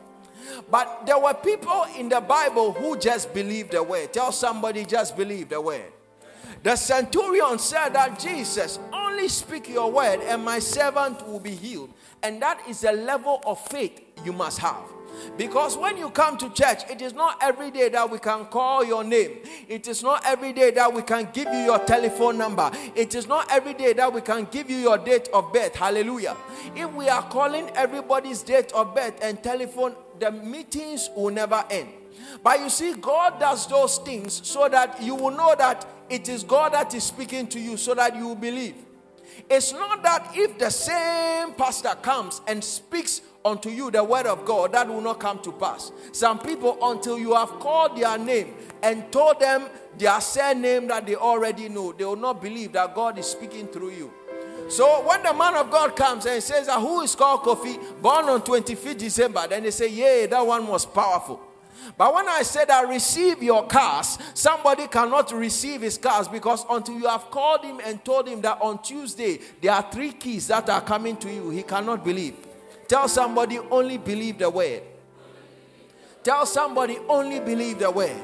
But 0.71 1.07
there 1.07 1.19
were 1.19 1.35
people 1.35 1.87
in 1.99 2.09
the 2.09 2.21
Bible 2.21 2.73
who 2.73 2.97
just 3.01 3.35
believed 3.35 3.73
the 3.73 3.83
word. 3.83 4.13
Tell 4.13 4.31
somebody, 4.31 4.85
just 4.85 5.17
believe 5.17 5.49
the 5.49 5.61
word. 5.61 5.93
The 6.63 6.77
centurion 6.77 7.59
said 7.59 7.89
that 7.95 8.17
Jesus, 8.17 8.79
only 8.93 9.27
speak 9.27 9.69
your 9.69 9.91
word 9.91 10.21
and 10.21 10.45
my 10.45 10.61
servant 10.61 11.27
will 11.27 11.41
be 11.41 11.57
healed. 11.57 11.93
And 12.23 12.41
that 12.43 12.63
is 12.69 12.83
the 12.83 12.93
level 12.93 13.43
of 13.45 13.61
faith 13.67 14.01
you 14.25 14.33
must 14.33 14.61
have. 14.61 14.85
Because 15.37 15.77
when 15.77 15.97
you 15.97 16.11
come 16.11 16.37
to 16.39 16.51
church, 16.51 16.83
it 16.91 17.01
is 17.01 17.15
not 17.15 17.39
every 17.41 17.71
day 17.71 17.89
that 17.89 18.11
we 18.11 18.19
can 18.19 18.45
call 18.47 18.85
your 18.85 19.05
name. 19.05 19.39
It 19.69 19.89
is 19.89 20.03
not 20.03 20.23
every 20.27 20.53
day 20.53 20.71
that 20.73 20.93
we 20.93 21.03
can 21.03 21.29
give 21.33 21.49
you 21.49 21.61
your 21.61 21.79
telephone 21.79 22.37
number. 22.37 22.71
It 22.95 23.15
is 23.15 23.27
not 23.27 23.51
every 23.51 23.75
day 23.75 23.93
that 23.95 24.13
we 24.13 24.21
can 24.21 24.47
give 24.51 24.69
you 24.69 24.77
your 24.77 24.99
date 24.99 25.29
of 25.33 25.53
birth. 25.53 25.75
Hallelujah. 25.77 26.37
If 26.75 26.93
we 26.93 27.09
are 27.09 27.23
calling 27.23 27.71
everybody's 27.71 28.43
date 28.43 28.73
of 28.73 28.95
birth 28.95 29.19
and 29.23 29.43
telephone, 29.43 29.95
the 30.19 30.31
meetings 30.31 31.09
will 31.17 31.31
never 31.31 31.65
end. 31.71 31.89
But 32.43 32.61
you 32.61 32.69
see, 32.69 32.95
God 32.95 33.41
does 33.41 33.67
those 33.67 33.99
things 33.99 34.47
so 34.47 34.69
that 34.69 35.03
you 35.03 35.15
will 35.15 35.31
know 35.31 35.55
that 35.57 35.87
it 36.09 36.29
is 36.29 36.43
God 36.43 36.75
that 36.75 36.93
is 36.95 37.05
speaking 37.05 37.47
to 37.49 37.61
you, 37.61 37.77
so 37.77 37.95
that 37.95 38.17
you 38.17 38.29
will 38.29 38.35
believe. 38.35 38.75
It's 39.49 39.73
not 39.73 40.03
that 40.03 40.33
if 40.35 40.59
the 40.59 40.71
same 40.71 41.53
pastor 41.55 41.95
comes 42.03 42.41
and 42.47 42.63
speaks 42.63 43.23
unto 43.45 43.71
you 43.71 43.91
the 43.91 44.03
word 44.03 44.27
of 44.27 44.45
God, 44.45 44.73
that 44.73 44.89
will 44.89 45.01
not 45.01 45.21
come 45.21 45.41
to 45.41 45.53
pass. 45.53 45.93
Some 46.13 46.39
people, 46.39 46.79
until 46.83 47.19
you 47.19 47.35
have 47.35 47.49
called 47.61 47.97
their 47.97 48.19
name 48.19 48.55
and 48.83 49.11
told 49.13 49.41
them 49.41 49.69
their 49.99 50.21
surname 50.21 50.89
that 50.89 51.07
they 51.07 51.17
already 51.17 51.69
know, 51.69 51.93
they 51.93 52.05
will 52.05 52.17
not 52.17 52.43
believe 52.43 52.73
that 52.73 52.95
God 52.95 53.19
is 53.19 53.27
speaking 53.27 53.67
through 53.69 53.91
you. 53.91 54.13
So 54.69 55.07
when 55.07 55.23
the 55.23 55.35
man 55.35 55.57
of 55.57 55.71
God 55.71 55.97
comes 55.97 56.27
and 56.27 56.41
says, 56.43 56.69
Who 56.69 57.01
is 57.01 57.15
called 57.15 57.43
Kofi, 57.43 58.01
born 58.01 58.27
on 58.27 58.43
25th 58.43 58.99
December, 58.99 59.47
then 59.49 59.65
they 59.65 59.71
say, 59.73 59.89
Yeah, 59.89 60.27
that 60.27 60.47
one 60.47 60.67
was 60.69 60.87
powerful. 60.87 61.41
But 61.97 62.15
when 62.15 62.29
I 62.29 62.43
said 62.43 62.71
I 62.71 62.83
receive 62.83 63.43
your 63.43 63.67
cars, 63.67 64.19
somebody 64.35 64.87
cannot 64.87 65.33
receive 65.33 65.81
his 65.81 65.99
cars 65.99 66.29
because 66.29 66.65
until 66.71 66.99
you 66.99 67.09
have 67.09 67.31
called 67.31 67.65
him 67.65 67.81
and 67.85 68.05
told 68.05 68.29
him 68.29 68.41
that 68.43 68.61
on 68.61 68.83
Tuesday 68.83 69.41
there 69.61 69.73
are 69.73 69.91
three 69.91 70.13
keys 70.13 70.49
that 70.49 70.69
are 70.69 70.83
coming 70.83 71.17
to 71.17 71.33
you, 71.33 71.51
he 71.51 71.63
cannot 71.63 72.05
believe. 72.05 72.37
Tell 72.91 73.07
somebody 73.07 73.57
only 73.71 73.99
believe 73.99 74.39
the 74.39 74.51
word. 74.51 74.83
Tell 76.25 76.45
somebody 76.45 76.99
only 77.09 77.39
believe 77.39 77.79
the 77.79 77.89
word. 77.89 78.17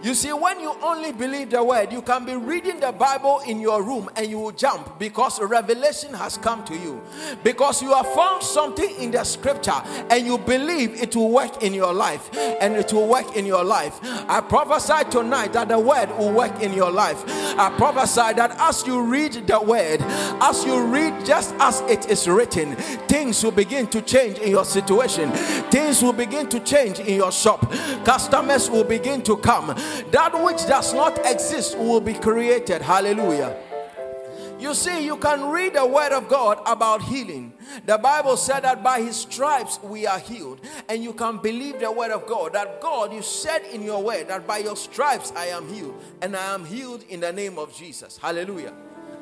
You 0.00 0.14
see, 0.14 0.32
when 0.32 0.60
you 0.60 0.72
only 0.80 1.10
believe 1.10 1.50
the 1.50 1.62
word, 1.62 1.90
you 1.90 2.02
can 2.02 2.24
be 2.24 2.34
reading 2.36 2.78
the 2.78 2.92
Bible 2.92 3.40
in 3.46 3.58
your 3.60 3.82
room 3.82 4.08
and 4.14 4.28
you 4.28 4.38
will 4.38 4.52
jump 4.52 4.96
because 4.96 5.40
revelation 5.40 6.14
has 6.14 6.38
come 6.38 6.64
to 6.66 6.76
you. 6.76 7.02
Because 7.42 7.82
you 7.82 7.92
have 7.92 8.06
found 8.14 8.44
something 8.44 8.94
in 9.00 9.10
the 9.10 9.24
scripture 9.24 9.82
and 10.08 10.24
you 10.24 10.38
believe 10.38 11.02
it 11.02 11.16
will 11.16 11.30
work 11.30 11.64
in 11.64 11.74
your 11.74 11.92
life 11.92 12.30
and 12.36 12.76
it 12.76 12.92
will 12.92 13.08
work 13.08 13.36
in 13.36 13.44
your 13.44 13.64
life. 13.64 13.98
I 14.28 14.40
prophesy 14.40 15.10
tonight 15.10 15.52
that 15.54 15.68
the 15.68 15.78
word 15.80 16.10
will 16.16 16.32
work 16.32 16.62
in 16.62 16.72
your 16.74 16.92
life. 16.92 17.24
I 17.58 17.74
prophesy 17.76 18.34
that 18.34 18.52
as 18.60 18.86
you 18.86 19.02
read 19.02 19.32
the 19.32 19.60
word, 19.60 20.00
as 20.40 20.64
you 20.64 20.80
read 20.86 21.26
just 21.26 21.54
as 21.58 21.80
it 21.82 22.08
is 22.08 22.28
written, 22.28 22.76
things 23.08 23.42
will 23.42 23.50
begin 23.50 23.88
to 23.88 24.00
change 24.02 24.38
in 24.38 24.50
your 24.50 24.64
situation, 24.64 25.32
things 25.72 26.02
will 26.02 26.12
begin 26.12 26.48
to 26.50 26.60
change 26.60 27.00
in 27.00 27.16
your 27.16 27.32
shop, 27.32 27.68
customers 28.04 28.70
will 28.70 28.84
begin 28.84 29.22
to 29.22 29.36
come 29.38 29.74
that 30.10 30.32
which 30.42 30.66
does 30.66 30.94
not 30.94 31.18
exist 31.24 31.76
will 31.78 32.00
be 32.00 32.14
created. 32.14 32.82
Hallelujah. 32.82 33.56
You 34.58 34.74
see, 34.74 35.04
you 35.04 35.16
can 35.16 35.50
read 35.50 35.74
the 35.74 35.86
word 35.86 36.10
of 36.10 36.28
God 36.28 36.60
about 36.66 37.00
healing. 37.02 37.52
The 37.86 37.96
Bible 37.96 38.36
said 38.36 38.64
that 38.64 38.82
by 38.82 39.00
his 39.00 39.16
stripes 39.16 39.78
we 39.84 40.04
are 40.04 40.18
healed. 40.18 40.60
And 40.88 41.04
you 41.04 41.12
can 41.12 41.38
believe 41.38 41.78
the 41.78 41.92
word 41.92 42.10
of 42.10 42.26
God 42.26 42.54
that 42.54 42.80
God, 42.80 43.12
you 43.12 43.22
said 43.22 43.62
in 43.72 43.82
your 43.82 44.02
word 44.02 44.26
that 44.28 44.48
by 44.48 44.58
your 44.58 44.74
stripes 44.74 45.32
I 45.36 45.46
am 45.46 45.72
healed. 45.72 46.02
And 46.22 46.34
I 46.34 46.54
am 46.54 46.64
healed 46.64 47.04
in 47.08 47.20
the 47.20 47.32
name 47.32 47.56
of 47.56 47.72
Jesus. 47.72 48.18
Hallelujah. 48.18 48.74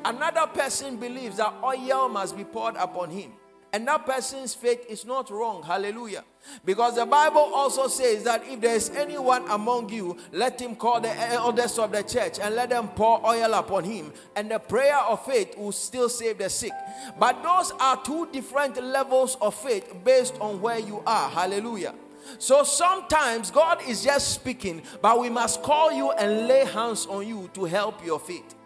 Another 0.03 0.47
person 0.47 0.97
believes 0.97 1.37
that 1.37 1.53
oil 1.63 2.09
must 2.09 2.35
be 2.35 2.43
poured 2.43 2.75
upon 2.75 3.11
him. 3.11 3.33
And 3.73 3.87
that 3.87 4.07
person's 4.07 4.55
faith 4.55 4.85
is 4.89 5.05
not 5.05 5.29
wrong. 5.29 5.61
Hallelujah. 5.61 6.23
Because 6.65 6.95
the 6.95 7.05
Bible 7.05 7.39
also 7.53 7.87
says 7.87 8.23
that 8.23 8.43
if 8.45 8.61
there 8.61 8.75
is 8.75 8.89
anyone 8.91 9.49
among 9.49 9.89
you, 9.89 10.17
let 10.31 10.59
him 10.61 10.75
call 10.75 11.01
the 11.01 11.13
elders 11.31 11.77
of 11.79 11.91
the 11.91 12.03
church 12.03 12.39
and 12.39 12.55
let 12.55 12.69
them 12.69 12.87
pour 12.89 13.25
oil 13.25 13.53
upon 13.53 13.83
him. 13.83 14.11
And 14.35 14.51
the 14.51 14.59
prayer 14.59 14.97
of 14.97 15.25
faith 15.25 15.57
will 15.57 15.71
still 15.71 16.09
save 16.09 16.37
the 16.37 16.49
sick. 16.49 16.73
But 17.19 17.41
those 17.43 17.71
are 17.79 18.01
two 18.03 18.27
different 18.31 18.81
levels 18.83 19.37
of 19.41 19.55
faith 19.55 19.93
based 20.03 20.35
on 20.39 20.61
where 20.61 20.79
you 20.79 21.03
are. 21.05 21.29
Hallelujah. 21.29 21.93
So 22.39 22.63
sometimes 22.63 23.51
God 23.51 23.81
is 23.87 24.03
just 24.03 24.33
speaking, 24.33 24.81
but 25.01 25.19
we 25.19 25.29
must 25.29 25.63
call 25.63 25.91
you 25.91 26.11
and 26.11 26.47
lay 26.47 26.65
hands 26.65 27.05
on 27.05 27.25
you 27.27 27.49
to 27.53 27.65
help 27.65 28.05
your 28.05 28.19
faith. 28.19 28.56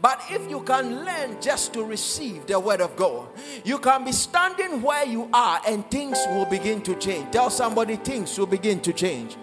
But 0.00 0.20
if 0.30 0.48
you 0.48 0.60
can 0.62 1.04
learn 1.04 1.40
just 1.40 1.72
to 1.74 1.84
receive 1.84 2.46
the 2.46 2.58
word 2.58 2.80
of 2.80 2.96
God, 2.96 3.28
you 3.64 3.78
can 3.78 4.04
be 4.04 4.12
standing 4.12 4.82
where 4.82 5.06
you 5.06 5.28
are 5.32 5.60
and 5.66 5.88
things 5.90 6.18
will 6.28 6.46
begin 6.46 6.82
to 6.82 6.94
change. 6.96 7.30
Tell 7.32 7.50
somebody 7.50 7.96
things 7.96 8.38
will 8.38 8.46
begin 8.46 8.80
to 8.80 8.92
change. 8.92 9.36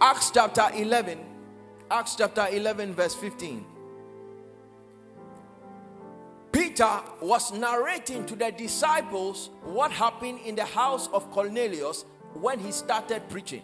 Acts 0.00 0.30
chapter 0.30 0.68
11, 0.74 1.18
Acts 1.90 2.16
chapter 2.16 2.48
11, 2.50 2.94
verse 2.94 3.14
15. 3.14 3.66
Peter 6.50 7.00
was 7.20 7.52
narrating 7.52 8.26
to 8.26 8.36
the 8.36 8.50
disciples 8.50 9.50
what 9.62 9.90
happened 9.90 10.38
in 10.44 10.54
the 10.54 10.64
house 10.64 11.08
of 11.12 11.30
Cornelius 11.30 12.04
when 12.34 12.58
he 12.58 12.70
started 12.70 13.26
preaching. 13.28 13.62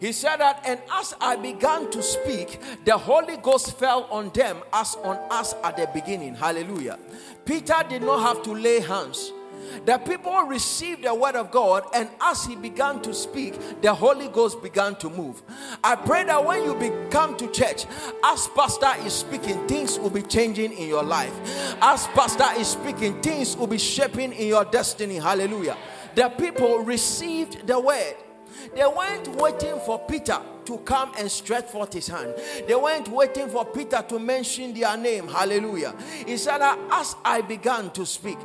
He 0.00 0.12
said 0.12 0.38
that, 0.38 0.62
and 0.64 0.80
as 0.90 1.14
I 1.20 1.36
began 1.36 1.90
to 1.90 2.02
speak, 2.02 2.58
the 2.86 2.96
Holy 2.96 3.36
Ghost 3.36 3.78
fell 3.78 4.04
on 4.04 4.30
them 4.30 4.58
as 4.72 4.96
on 4.96 5.18
us 5.30 5.54
at 5.62 5.76
the 5.76 5.88
beginning. 5.92 6.34
Hallelujah. 6.34 6.98
Peter 7.44 7.76
did 7.86 8.02
not 8.02 8.22
have 8.22 8.42
to 8.44 8.52
lay 8.52 8.80
hands. 8.80 9.32
The 9.84 9.98
people 9.98 10.40
received 10.42 11.04
the 11.04 11.14
word 11.14 11.36
of 11.36 11.50
God, 11.50 11.84
and 11.94 12.08
as 12.20 12.44
he 12.46 12.56
began 12.56 13.02
to 13.02 13.12
speak, 13.12 13.82
the 13.82 13.94
Holy 13.94 14.28
Ghost 14.28 14.62
began 14.62 14.96
to 14.96 15.10
move. 15.10 15.42
I 15.84 15.96
pray 15.96 16.24
that 16.24 16.44
when 16.44 16.64
you 16.64 17.08
come 17.10 17.36
to 17.36 17.46
church, 17.48 17.84
as 18.24 18.48
Pastor 18.48 18.92
is 19.04 19.12
speaking, 19.12 19.68
things 19.68 19.98
will 19.98 20.10
be 20.10 20.22
changing 20.22 20.72
in 20.72 20.88
your 20.88 21.02
life. 21.02 21.32
As 21.82 22.06
Pastor 22.08 22.58
is 22.58 22.68
speaking, 22.68 23.20
things 23.20 23.54
will 23.56 23.66
be 23.66 23.78
shaping 23.78 24.32
in 24.32 24.48
your 24.48 24.64
destiny. 24.64 25.16
Hallelujah. 25.16 25.76
The 26.14 26.30
people 26.30 26.78
received 26.78 27.66
the 27.66 27.78
word. 27.78 28.14
They 28.74 28.86
weren't 28.86 29.28
waiting 29.36 29.78
for 29.80 29.98
Peter 29.98 30.38
to 30.66 30.78
come 30.78 31.12
and 31.18 31.30
stretch 31.30 31.66
forth 31.66 31.92
his 31.92 32.06
hand. 32.06 32.34
They 32.66 32.74
weren't 32.74 33.08
waiting 33.08 33.48
for 33.48 33.64
Peter 33.64 34.04
to 34.08 34.18
mention 34.18 34.72
their 34.72 34.96
name. 34.96 35.26
Hallelujah. 35.26 35.94
He 36.26 36.36
said 36.36 36.60
as 36.90 37.16
I 37.24 37.40
began 37.40 37.90
to 37.90 38.06
speak, 38.06 38.38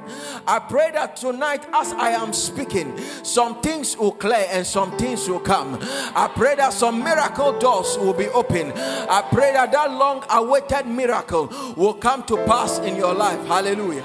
I 0.47 0.59
pray 0.59 0.91
that 0.91 1.17
tonight, 1.17 1.65
as 1.73 1.93
I 1.93 2.11
am 2.11 2.33
speaking, 2.33 2.97
some 3.23 3.61
things 3.61 3.97
will 3.97 4.13
clear 4.13 4.45
and 4.49 4.65
some 4.65 4.97
things 4.97 5.27
will 5.29 5.39
come. 5.39 5.77
I 6.15 6.31
pray 6.33 6.55
that 6.55 6.73
some 6.73 7.03
miracle 7.03 7.59
doors 7.59 7.97
will 7.97 8.13
be 8.13 8.27
open. 8.29 8.71
I 8.73 9.21
pray 9.31 9.53
that 9.53 9.71
that 9.71 9.91
long 9.91 10.23
awaited 10.29 10.87
miracle 10.87 11.51
will 11.75 11.93
come 11.93 12.23
to 12.23 12.37
pass 12.45 12.79
in 12.79 12.95
your 12.95 13.13
life. 13.13 13.45
Hallelujah. 13.45 14.03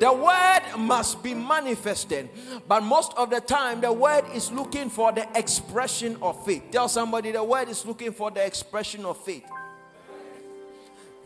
The 0.00 0.10
word 0.10 0.78
must 0.78 1.22
be 1.22 1.34
manifested, 1.34 2.30
but 2.66 2.82
most 2.82 3.12
of 3.18 3.28
the 3.28 3.38
time, 3.38 3.82
the 3.82 3.92
word 3.92 4.24
is 4.32 4.50
looking 4.50 4.88
for 4.88 5.12
the 5.12 5.28
expression 5.38 6.16
of 6.22 6.42
faith. 6.42 6.62
Tell 6.70 6.88
somebody 6.88 7.32
the 7.32 7.44
word 7.44 7.68
is 7.68 7.84
looking 7.84 8.12
for 8.12 8.30
the 8.30 8.42
expression 8.42 9.04
of 9.04 9.18
faith. 9.18 9.44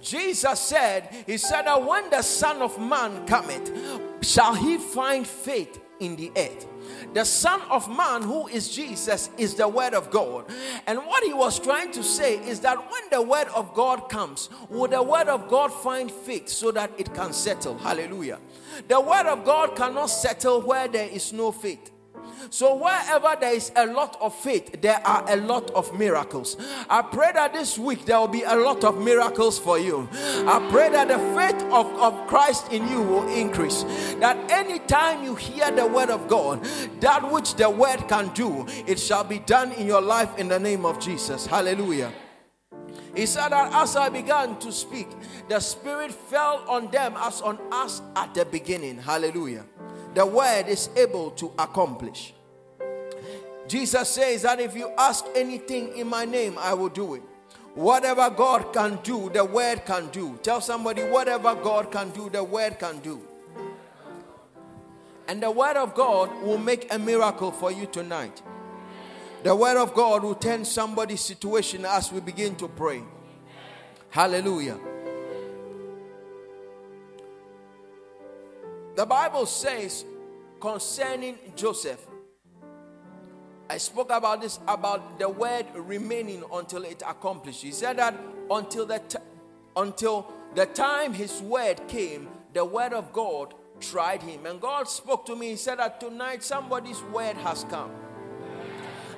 Jesus 0.02 0.58
said, 0.58 1.08
He 1.24 1.36
said 1.36 1.62
that 1.62 1.86
when 1.86 2.10
the 2.10 2.22
Son 2.22 2.62
of 2.62 2.76
Man 2.80 3.24
cometh, 3.28 3.70
shall 4.20 4.54
he 4.54 4.76
find 4.78 5.24
faith 5.24 5.78
in 6.00 6.16
the 6.16 6.30
earth? 6.36 6.66
The 7.12 7.24
Son 7.24 7.60
of 7.70 7.88
Man, 7.88 8.22
who 8.22 8.48
is 8.48 8.68
Jesus, 8.68 9.30
is 9.38 9.54
the 9.54 9.68
Word 9.68 9.94
of 9.94 10.10
God. 10.10 10.46
And 10.86 10.98
what 11.00 11.22
he 11.24 11.32
was 11.32 11.58
trying 11.58 11.92
to 11.92 12.02
say 12.02 12.38
is 12.46 12.60
that 12.60 12.76
when 12.76 13.02
the 13.10 13.22
Word 13.22 13.48
of 13.54 13.72
God 13.74 14.08
comes, 14.08 14.50
will 14.68 14.88
the 14.88 15.02
Word 15.02 15.28
of 15.28 15.48
God 15.48 15.72
find 15.72 16.10
faith 16.10 16.48
so 16.48 16.70
that 16.72 16.90
it 16.98 17.14
can 17.14 17.32
settle? 17.32 17.78
Hallelujah. 17.78 18.38
The 18.88 19.00
Word 19.00 19.26
of 19.26 19.44
God 19.44 19.76
cannot 19.76 20.06
settle 20.06 20.60
where 20.60 20.88
there 20.88 21.08
is 21.08 21.32
no 21.32 21.52
faith. 21.52 21.90
So, 22.50 22.76
wherever 22.76 23.36
there 23.40 23.54
is 23.54 23.72
a 23.76 23.86
lot 23.86 24.16
of 24.20 24.34
faith, 24.34 24.80
there 24.80 25.00
are 25.06 25.24
a 25.28 25.36
lot 25.36 25.70
of 25.72 25.96
miracles. 25.98 26.56
I 26.88 27.02
pray 27.02 27.32
that 27.32 27.52
this 27.52 27.78
week 27.78 28.04
there 28.04 28.18
will 28.18 28.28
be 28.28 28.42
a 28.42 28.54
lot 28.56 28.84
of 28.84 29.02
miracles 29.02 29.58
for 29.58 29.78
you. 29.78 30.08
I 30.12 30.66
pray 30.70 30.90
that 30.90 31.08
the 31.08 31.18
faith 31.34 31.62
of, 31.72 31.86
of 31.98 32.26
Christ 32.26 32.72
in 32.72 32.88
you 32.88 33.02
will 33.02 33.28
increase. 33.28 33.84
That 34.20 34.50
anytime 34.50 35.24
you 35.24 35.34
hear 35.34 35.70
the 35.70 35.86
word 35.86 36.10
of 36.10 36.28
God, 36.28 36.64
that 37.00 37.30
which 37.30 37.54
the 37.54 37.70
word 37.70 38.08
can 38.08 38.28
do, 38.34 38.66
it 38.86 38.98
shall 38.98 39.24
be 39.24 39.38
done 39.40 39.72
in 39.72 39.86
your 39.86 40.02
life 40.02 40.38
in 40.38 40.48
the 40.48 40.58
name 40.58 40.84
of 40.84 41.00
Jesus. 41.00 41.46
Hallelujah. 41.46 42.12
He 43.14 43.26
said 43.26 43.50
that 43.50 43.72
as 43.72 43.94
I 43.94 44.08
began 44.08 44.58
to 44.58 44.72
speak, 44.72 45.08
the 45.48 45.60
Spirit 45.60 46.12
fell 46.12 46.64
on 46.68 46.90
them 46.90 47.14
as 47.16 47.40
on 47.40 47.58
us 47.70 48.02
at 48.16 48.34
the 48.34 48.44
beginning. 48.44 48.98
Hallelujah 48.98 49.64
the 50.14 50.24
word 50.24 50.68
is 50.68 50.88
able 50.96 51.32
to 51.32 51.52
accomplish. 51.58 52.33
Jesus 53.66 54.08
says 54.08 54.42
that 54.42 54.60
if 54.60 54.76
you 54.76 54.90
ask 54.98 55.24
anything 55.34 55.96
in 55.96 56.06
my 56.06 56.24
name, 56.24 56.58
I 56.58 56.74
will 56.74 56.88
do 56.90 57.14
it. 57.14 57.22
Whatever 57.74 58.30
God 58.30 58.72
can 58.72 58.98
do, 59.02 59.30
the 59.30 59.44
word 59.44 59.84
can 59.84 60.08
do. 60.08 60.38
Tell 60.42 60.60
somebody, 60.60 61.02
whatever 61.02 61.54
God 61.54 61.90
can 61.90 62.10
do, 62.10 62.30
the 62.30 62.44
word 62.44 62.78
can 62.78 63.00
do. 63.00 63.20
And 65.26 65.42
the 65.42 65.50
word 65.50 65.76
of 65.76 65.94
God 65.94 66.30
will 66.42 66.58
make 66.58 66.92
a 66.92 66.98
miracle 66.98 67.50
for 67.50 67.72
you 67.72 67.86
tonight. 67.86 68.42
The 69.42 69.54
word 69.54 69.76
of 69.76 69.94
God 69.94 70.22
will 70.22 70.34
turn 70.34 70.64
somebody's 70.64 71.20
situation 71.20 71.84
as 71.84 72.12
we 72.12 72.20
begin 72.20 72.54
to 72.56 72.68
pray. 72.68 73.02
Hallelujah. 74.10 74.78
The 78.94 79.04
Bible 79.04 79.46
says 79.46 80.04
concerning 80.60 81.38
Joseph, 81.56 82.06
I 83.68 83.78
spoke 83.78 84.10
about 84.10 84.42
this 84.42 84.60
about 84.68 85.18
the 85.18 85.28
word 85.28 85.66
remaining 85.74 86.44
until 86.52 86.84
it 86.84 87.02
accomplished. 87.06 87.62
He 87.62 87.72
said 87.72 87.98
that 87.98 88.14
until 88.50 88.84
the 88.86 88.98
t- 88.98 89.18
until 89.76 90.32
the 90.54 90.66
time 90.66 91.14
his 91.14 91.40
word 91.40 91.88
came, 91.88 92.28
the 92.52 92.64
word 92.64 92.92
of 92.92 93.12
God 93.12 93.54
tried 93.80 94.22
him. 94.22 94.46
And 94.46 94.60
God 94.60 94.88
spoke 94.88 95.26
to 95.26 95.36
me. 95.36 95.50
He 95.50 95.56
said 95.56 95.78
that 95.78 95.98
tonight 96.00 96.44
somebody's 96.44 97.02
word 97.04 97.36
has 97.38 97.64
come. 97.64 97.90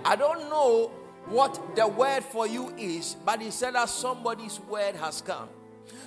I 0.04 0.16
don't 0.16 0.48
know 0.48 0.92
what 1.26 1.74
the 1.74 1.88
word 1.88 2.22
for 2.22 2.46
you 2.46 2.72
is, 2.78 3.16
but 3.24 3.42
he 3.42 3.50
said 3.50 3.74
that 3.74 3.88
somebody's 3.88 4.60
word 4.60 4.94
has 4.96 5.20
come. 5.20 5.48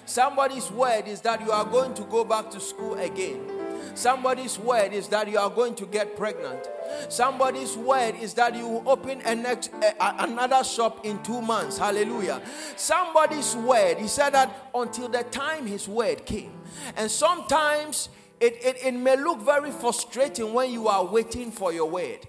Somebody's 0.05 0.71
word 0.71 1.07
is 1.07 1.21
that 1.21 1.41
you 1.41 1.51
are 1.51 1.65
going 1.65 1.93
to 1.95 2.03
go 2.03 2.23
back 2.23 2.49
to 2.51 2.59
school 2.59 2.95
again. 2.95 3.58
Somebody's 3.95 4.57
word 4.57 4.93
is 4.93 5.07
that 5.09 5.29
you 5.29 5.37
are 5.37 5.49
going 5.49 5.75
to 5.75 5.85
get 5.85 6.15
pregnant. 6.15 6.69
Somebody's 7.09 7.75
word 7.75 8.15
is 8.21 8.33
that 8.35 8.55
you 8.55 8.67
will 8.67 8.89
open 8.89 9.21
a 9.21 9.35
next, 9.35 9.71
another 9.99 10.63
shop 10.63 11.05
in 11.05 11.21
two 11.23 11.41
months. 11.41 11.77
Hallelujah. 11.77 12.41
Somebody's 12.75 13.55
word, 13.55 13.97
he 13.97 14.07
said 14.07 14.31
that 14.31 14.69
until 14.73 15.09
the 15.09 15.23
time 15.23 15.65
his 15.65 15.87
word 15.87 16.25
came. 16.25 16.51
And 16.95 17.09
sometimes 17.09 18.09
it, 18.39 18.53
it, 18.63 18.77
it 18.85 18.93
may 18.93 19.17
look 19.17 19.41
very 19.41 19.71
frustrating 19.71 20.53
when 20.53 20.71
you 20.71 20.87
are 20.87 21.05
waiting 21.05 21.51
for 21.51 21.73
your 21.73 21.89
word. 21.89 22.27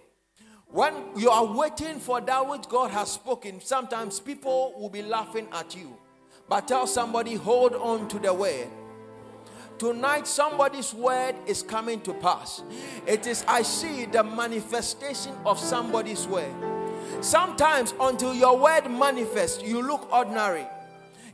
When 0.73 0.95
you 1.17 1.31
are 1.31 1.45
waiting 1.45 1.99
for 1.99 2.21
that 2.21 2.49
which 2.49 2.69
God 2.69 2.93
has 2.93 3.11
spoken, 3.11 3.61
sometimes 3.61 4.21
people 4.21 4.75
will 4.79 4.91
be 4.91 5.03
laughing 5.03 5.49
at 5.53 5.77
you. 5.77 5.97
But 6.49 6.69
tell 6.69 6.87
somebody, 6.87 7.35
hold 7.35 7.75
on 7.75 8.09
to 8.09 8.19
the 8.19 8.33
word. 8.33 8.69
Tonight, 9.81 10.27
somebody's 10.27 10.93
word 10.93 11.37
is 11.47 11.63
coming 11.63 12.03
to 12.03 12.13
pass. 12.13 12.63
It 13.07 13.27
is, 13.27 13.47
I 13.49 13.63
see 13.63 14.05
the 14.05 14.23
manifestation 14.23 15.33
of 15.47 15.59
somebody's 15.59 16.27
word. 16.27 16.53
Sometimes, 17.23 17.95
until 17.99 18.35
your 18.35 18.59
word 18.59 18.91
manifests, 18.91 19.63
you 19.63 19.81
look 19.81 20.13
ordinary. 20.13 20.67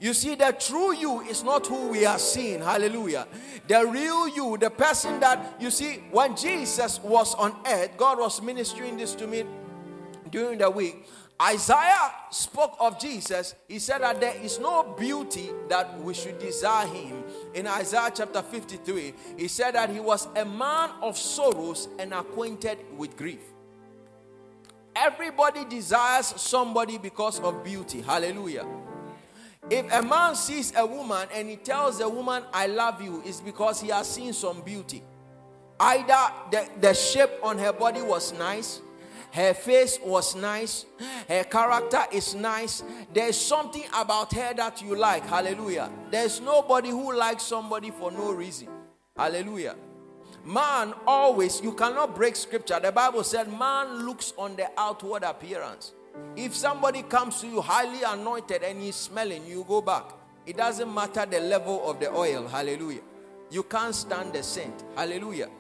You 0.01 0.15
see, 0.15 0.37
the 0.37 0.55
true 0.61 0.95
you 0.95 1.23
is 1.23 1.43
not 1.43 1.67
who 1.67 1.89
we 1.89 2.07
are 2.07 2.21
seeing. 2.21 2.61
Hallelujah. 2.61 3.27
The 3.67 3.85
real 3.85 4.29
you, 4.29 4.57
the 4.59 4.71
person 4.71 5.19
that 5.19 5.57
you 5.59 5.73
see, 5.73 6.05
when 6.13 6.37
Jesus 6.37 7.01
was 7.03 7.35
on 7.35 7.53
earth, 7.67 7.97
God 7.97 8.21
was 8.21 8.41
ministering 8.41 8.97
this 8.97 9.17
to 9.17 9.27
me 9.27 9.43
during 10.31 10.59
the 10.59 10.71
week. 10.71 11.09
Isaiah 11.41 12.13
spoke 12.31 12.77
of 12.81 12.99
Jesus. 12.99 13.55
He 13.69 13.79
said 13.79 14.01
that 14.01 14.21
there 14.21 14.35
is 14.37 14.59
no 14.59 14.95
beauty 14.99 15.51
that 15.69 16.01
we 16.01 16.15
should 16.15 16.39
desire 16.39 16.87
him. 16.87 17.25
In 17.53 17.67
Isaiah 17.67 18.11
chapter 18.15 18.41
53, 18.41 19.13
he 19.37 19.49
said 19.49 19.75
that 19.75 19.91
he 19.91 20.01
was 20.01 20.29
a 20.35 20.45
man 20.47 20.91
of 21.03 21.19
sorrows 21.19 21.89
and 21.99 22.15
acquainted 22.15 22.79
with 22.97 23.17
grief. 23.17 23.41
Everybody 24.95 25.67
desires 25.67 26.33
somebody 26.39 26.97
because 26.97 27.39
of 27.41 27.63
beauty. 27.63 28.01
Hallelujah. 28.01 28.67
If 29.69 29.93
a 29.93 30.01
man 30.01 30.37
sees 30.37 30.73
a 30.75 30.87
woman 30.87 31.29
and 31.35 31.51
he 31.51 31.57
tells 31.57 31.99
the 31.99 32.09
woman, 32.09 32.45
I 32.53 32.67
love 32.67 33.03
you, 33.03 33.23
it's 33.27 33.43
because 33.43 33.81
he 33.81 33.89
has 33.89 34.09
seen 34.09 34.33
some 34.33 34.63
beauty. 34.63 35.03
Either 35.79 36.33
the, 36.51 36.69
the 36.81 36.95
shape 36.95 37.31
on 37.43 37.59
her 37.59 37.75
body 37.75 38.01
was 38.01 38.33
nice, 38.33 38.81
her 39.37 39.53
face 39.53 39.99
was 40.03 40.35
nice, 40.35 40.87
her 41.29 41.45
character 41.45 42.03
is 42.11 42.35
nice. 42.35 42.83
There's 43.13 43.37
something 43.37 43.85
about 43.95 44.33
her 44.33 44.55
that 44.55 44.81
you 44.81 44.97
like. 44.97 45.27
Hallelujah. 45.27 45.91
There's 46.11 46.41
nobody 46.41 46.89
who 46.89 47.15
likes 47.15 47.43
somebody 47.43 47.91
for 47.91 48.11
no 48.11 48.33
reason. 48.33 48.69
Hallelujah. 49.15 49.77
Man 50.43 50.95
always, 51.07 51.61
you 51.61 51.75
cannot 51.75 52.17
break 52.17 52.35
scripture. 52.35 52.81
The 52.81 52.91
Bible 52.91 53.23
said, 53.25 53.53
man 53.53 54.07
looks 54.07 54.33
on 54.39 54.57
the 54.57 54.71
outward 54.79 55.23
appearance. 55.23 55.93
If 56.35 56.57
somebody 56.57 57.03
comes 57.03 57.43
to 57.43 57.47
you 57.47 57.61
highly 57.61 58.05
anointed 58.05 58.63
and 58.63 58.81
he's 58.81 58.97
smelling, 58.97 59.45
you 59.47 59.67
go 59.69 59.83
back. 59.83 60.05
It 60.47 60.57
doesn't 60.57 60.93
matter 60.95 61.27
the 61.27 61.41
level 61.41 61.91
of 61.91 62.01
the 62.01 62.11
oil. 62.11 62.49
Hallelujah. 62.49 63.03
You 63.51 63.65
can't 63.65 63.95
stand 63.95 64.33
the 64.33 64.43
scent. 64.43 64.85
Hallelujah. 64.97 65.51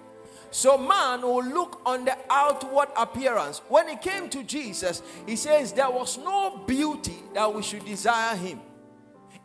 So 0.50 0.78
man 0.78 1.22
will 1.22 1.44
look 1.44 1.80
on 1.84 2.04
the 2.04 2.16
outward 2.30 2.88
appearance. 2.96 3.60
When 3.68 3.88
it 3.88 4.00
came 4.00 4.28
to 4.30 4.42
Jesus, 4.42 5.02
he 5.26 5.36
says 5.36 5.72
there 5.72 5.90
was 5.90 6.18
no 6.18 6.58
beauty 6.66 7.16
that 7.34 7.52
we 7.52 7.62
should 7.62 7.84
desire 7.84 8.36
him. 8.36 8.60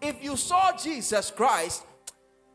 If 0.01 0.23
you 0.23 0.35
saw 0.35 0.75
Jesus 0.75 1.31
Christ, 1.31 1.83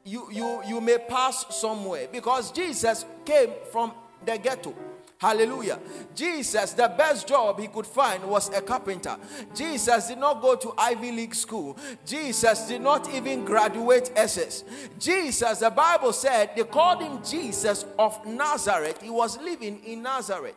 you 0.04 0.28
you 0.30 0.62
you 0.66 0.80
may 0.80 0.98
pass 0.98 1.54
somewhere 1.54 2.08
because 2.10 2.52
Jesus 2.52 3.04
came 3.24 3.50
from 3.70 3.92
the 4.24 4.38
ghetto. 4.38 4.74
Hallelujah. 5.18 5.78
Jesus, 6.14 6.72
the 6.72 6.92
best 6.96 7.26
job 7.26 7.58
he 7.58 7.68
could 7.68 7.86
find 7.86 8.22
was 8.24 8.50
a 8.50 8.60
carpenter. 8.60 9.16
Jesus 9.54 10.08
did 10.08 10.18
not 10.18 10.42
go 10.42 10.56
to 10.56 10.74
Ivy 10.76 11.10
League 11.10 11.34
school. 11.34 11.78
Jesus 12.04 12.68
did 12.68 12.82
not 12.82 13.12
even 13.14 13.44
graduate 13.44 14.12
SS. 14.14 14.64
Jesus, 14.98 15.60
the 15.60 15.70
Bible 15.70 16.12
said, 16.12 16.50
they 16.54 16.64
called 16.64 17.00
him 17.02 17.24
Jesus 17.24 17.86
of 17.98 18.26
Nazareth. 18.26 19.00
He 19.00 19.08
was 19.08 19.38
living 19.40 19.82
in 19.84 20.02
Nazareth. 20.02 20.56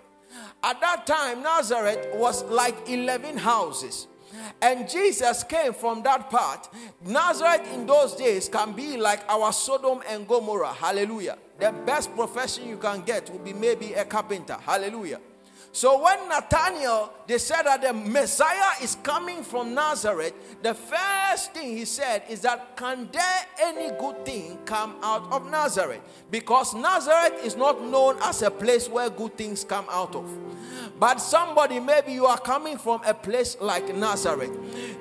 At 0.62 0.82
that 0.82 1.08
time, 1.08 1.42
Nazareth 1.42 2.10
was 2.16 2.44
like 2.44 2.76
11 2.90 3.38
houses. 3.38 4.08
And 4.62 4.90
Jesus 4.90 5.44
came 5.44 5.74
from 5.74 6.04
that 6.04 6.30
part. 6.30 6.70
Nazareth 7.06 7.74
in 7.74 7.86
those 7.86 8.14
days 8.14 8.50
can 8.50 8.74
be 8.74 8.98
like 8.98 9.22
our 9.30 9.54
Sodom 9.54 10.02
and 10.08 10.28
Gomorrah. 10.28 10.74
Hallelujah. 10.74 11.38
The 11.60 11.74
best 11.86 12.16
profession 12.16 12.68
you 12.68 12.78
can 12.78 13.02
get 13.02 13.30
will 13.30 13.40
be 13.40 13.52
maybe 13.54 13.94
a 13.94 14.06
carpenter. 14.06 14.58
Hallelujah. 14.62 15.20
So 15.72 16.04
when 16.04 16.30
Nathaniel 16.30 17.14
they 17.30 17.38
said 17.38 17.62
that 17.62 17.84
the 17.84 17.94
Messiah 17.94 18.82
is 18.82 18.98
coming 19.04 19.44
from 19.44 19.76
Nazareth, 19.76 20.34
the 20.64 20.74
first 20.74 21.54
thing 21.54 21.78
he 21.78 21.86
said 21.86 22.24
is 22.28 22.42
that 22.42 22.76
can 22.76 23.08
there 23.12 23.46
any 23.62 23.96
good 24.00 24.26
thing 24.26 24.58
come 24.66 24.96
out 25.04 25.32
of 25.32 25.48
Nazareth? 25.52 26.02
Because 26.32 26.74
Nazareth 26.74 27.46
is 27.46 27.56
not 27.56 27.84
known 27.84 28.18
as 28.24 28.42
a 28.42 28.50
place 28.50 28.90
where 28.90 29.12
good 29.12 29.38
things 29.38 29.64
come 29.64 29.86
out 29.92 30.16
of. 30.16 30.28
But 31.00 31.22
somebody, 31.22 31.80
maybe 31.80 32.12
you 32.14 32.26
are 32.26 32.40
coming 32.40 32.78
from 32.78 33.02
a 33.06 33.14
place 33.14 33.56
like 33.62 33.96
Nazareth. 33.96 34.52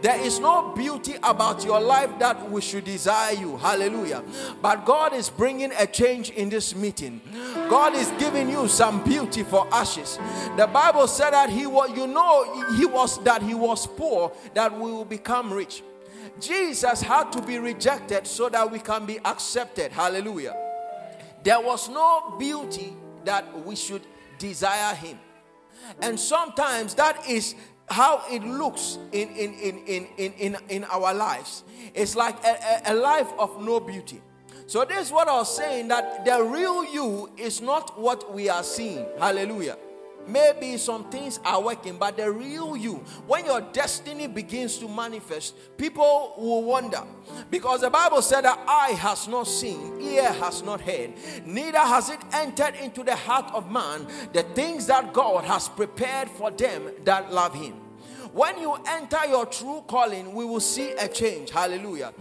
There 0.01 0.21
is 0.21 0.39
no 0.39 0.73
beauty 0.77 1.15
about 1.25 1.65
your 1.65 1.81
life 1.81 2.17
that 2.21 2.51
we 2.51 2.61
should 2.61 2.85
desire 2.85 3.35
you. 3.35 3.57
Hallelujah. 3.57 4.23
But 4.63 4.85
God 4.85 5.13
is 5.13 5.29
bringing 5.29 5.73
a 5.73 5.87
change 5.87 6.31
in 6.31 6.51
this 6.51 6.75
meeting. 6.75 7.21
God 7.69 7.95
is 7.95 8.13
giving 8.19 8.49
you 8.49 8.69
some 8.69 9.03
beauty 9.03 9.43
for 9.43 9.67
ashes. 9.73 10.19
The 10.59 10.67
Bible 10.67 11.07
said 11.07 11.31
that 11.35 11.51
he 11.51 11.69
was, 11.69 11.97
you 11.97 12.09
know, 12.09 12.75
he 12.75 12.85
was 12.85 13.23
that 13.23 13.43
he 13.43 13.55
was 13.55 13.87
poor, 13.87 14.33
that 14.55 14.77
we 14.77 14.91
will 14.91 15.05
become 15.05 15.53
rich. 15.53 15.85
Jesus 16.41 17.01
had 17.01 17.31
to 17.35 17.43
be 17.43 17.61
rejected 17.61 18.27
so 18.27 18.49
that 18.49 18.69
we 18.69 18.81
can 18.81 19.07
be 19.07 19.21
accepted. 19.25 19.93
Hallelujah. 19.93 20.57
There 21.45 21.61
was 21.61 21.89
no 21.89 22.35
beauty 22.41 22.93
that 23.25 23.65
we 23.65 23.77
should 23.77 24.03
desire 24.41 24.97
him. 24.97 25.21
And 26.03 26.19
sometimes 26.19 26.97
that 26.97 27.29
is 27.29 27.55
how 27.89 28.25
it 28.29 28.43
looks 28.43 28.99
in, 29.13 29.29
in, 29.29 29.55
in, 29.55 29.79
in, 29.87 30.07
in, 30.17 30.33
in, 30.33 30.57
in 30.71 30.85
our 30.87 31.15
lives. 31.15 31.63
It's 31.95 32.17
like 32.17 32.35
a, 32.45 32.83
a, 32.85 32.95
a 32.95 32.95
life 32.95 33.29
of 33.39 33.63
no 33.63 33.79
beauty. 33.79 34.21
So, 34.67 34.85
this 34.85 35.07
is 35.07 35.13
what 35.13 35.29
I 35.29 35.37
was 35.37 35.57
saying 35.57 35.87
that 35.89 36.25
the 36.25 36.43
real 36.43 36.85
you 36.85 37.31
is 37.37 37.63
not 37.63 37.97
what 37.97 38.35
we 38.35 38.49
are 38.49 38.65
seeing. 38.65 39.07
Hallelujah. 39.21 39.77
Maybe 40.29 40.77
some 40.77 41.11
things 41.11 41.41
are 41.45 41.63
working, 41.63 41.97
but 41.97 42.17
the 42.17 42.31
real 42.31 42.77
you, 42.77 42.97
when 43.27 43.47
your 43.47 43.61
destiny 43.61 44.27
begins 44.27 44.79
to 44.79 44.89
manifest, 44.89 45.55
people 45.77 46.35
will 46.37 46.65
wonder. 46.65 47.03
Because 47.51 47.81
the 47.81 47.91
Bible 47.91 48.23
said 48.23 48.43
that 48.43 48.63
eye 48.69 48.93
has 48.93 49.27
not 49.27 49.47
seen, 49.47 50.01
ear 50.01 50.33
has 50.33 50.63
not 50.63 50.81
heard, 50.81 51.13
neither 51.47 51.79
has 51.79 52.11
it 52.11 52.21
entered 52.33 52.75
into 52.77 53.03
the 53.03 53.17
heart 53.17 53.51
of 53.55 53.71
man 53.71 54.07
the 54.33 54.43
things 54.43 54.87
that 54.87 55.13
God 55.13 55.45
has 55.45 55.69
prepared 55.69 56.29
for 56.29 56.51
them 56.51 56.91
that 57.05 57.33
love 57.33 57.55
him. 57.55 57.75
When 58.33 58.59
you 58.61 58.77
enter 58.87 59.27
your 59.27 59.47
true 59.47 59.83
calling, 59.89 60.35
we 60.35 60.45
will 60.45 60.61
see 60.61 60.93
a 60.93 61.09
change. 61.09 61.51
Hallelujah. 61.51 62.13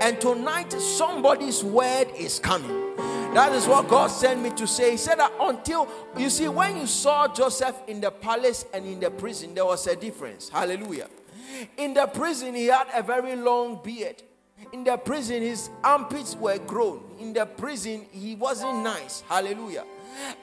And 0.00 0.20
tonight, 0.20 0.72
somebody's 0.72 1.62
word 1.62 2.08
is 2.16 2.38
coming. 2.38 2.96
That 3.34 3.52
is 3.52 3.68
what 3.68 3.86
God 3.86 4.08
sent 4.08 4.42
me 4.42 4.50
to 4.50 4.66
say. 4.66 4.90
He 4.92 4.96
said 4.96 5.20
that 5.20 5.32
until 5.40 5.88
you 6.16 6.28
see, 6.30 6.48
when 6.48 6.76
you 6.76 6.86
saw 6.86 7.28
Joseph 7.28 7.76
in 7.86 8.00
the 8.00 8.10
palace 8.10 8.66
and 8.74 8.84
in 8.84 8.98
the 8.98 9.10
prison, 9.10 9.54
there 9.54 9.64
was 9.64 9.86
a 9.86 9.94
difference. 9.94 10.48
Hallelujah. 10.48 11.08
In 11.76 11.94
the 11.94 12.06
prison, 12.06 12.54
he 12.54 12.66
had 12.66 12.88
a 12.92 13.02
very 13.02 13.36
long 13.36 13.80
beard. 13.84 14.20
In 14.72 14.82
the 14.82 14.96
prison, 14.96 15.42
his 15.42 15.70
armpits 15.84 16.34
were 16.34 16.58
grown. 16.58 17.02
In 17.20 17.32
the 17.32 17.46
prison, 17.46 18.06
he 18.10 18.34
wasn't 18.34 18.82
nice. 18.82 19.22
Hallelujah. 19.28 19.84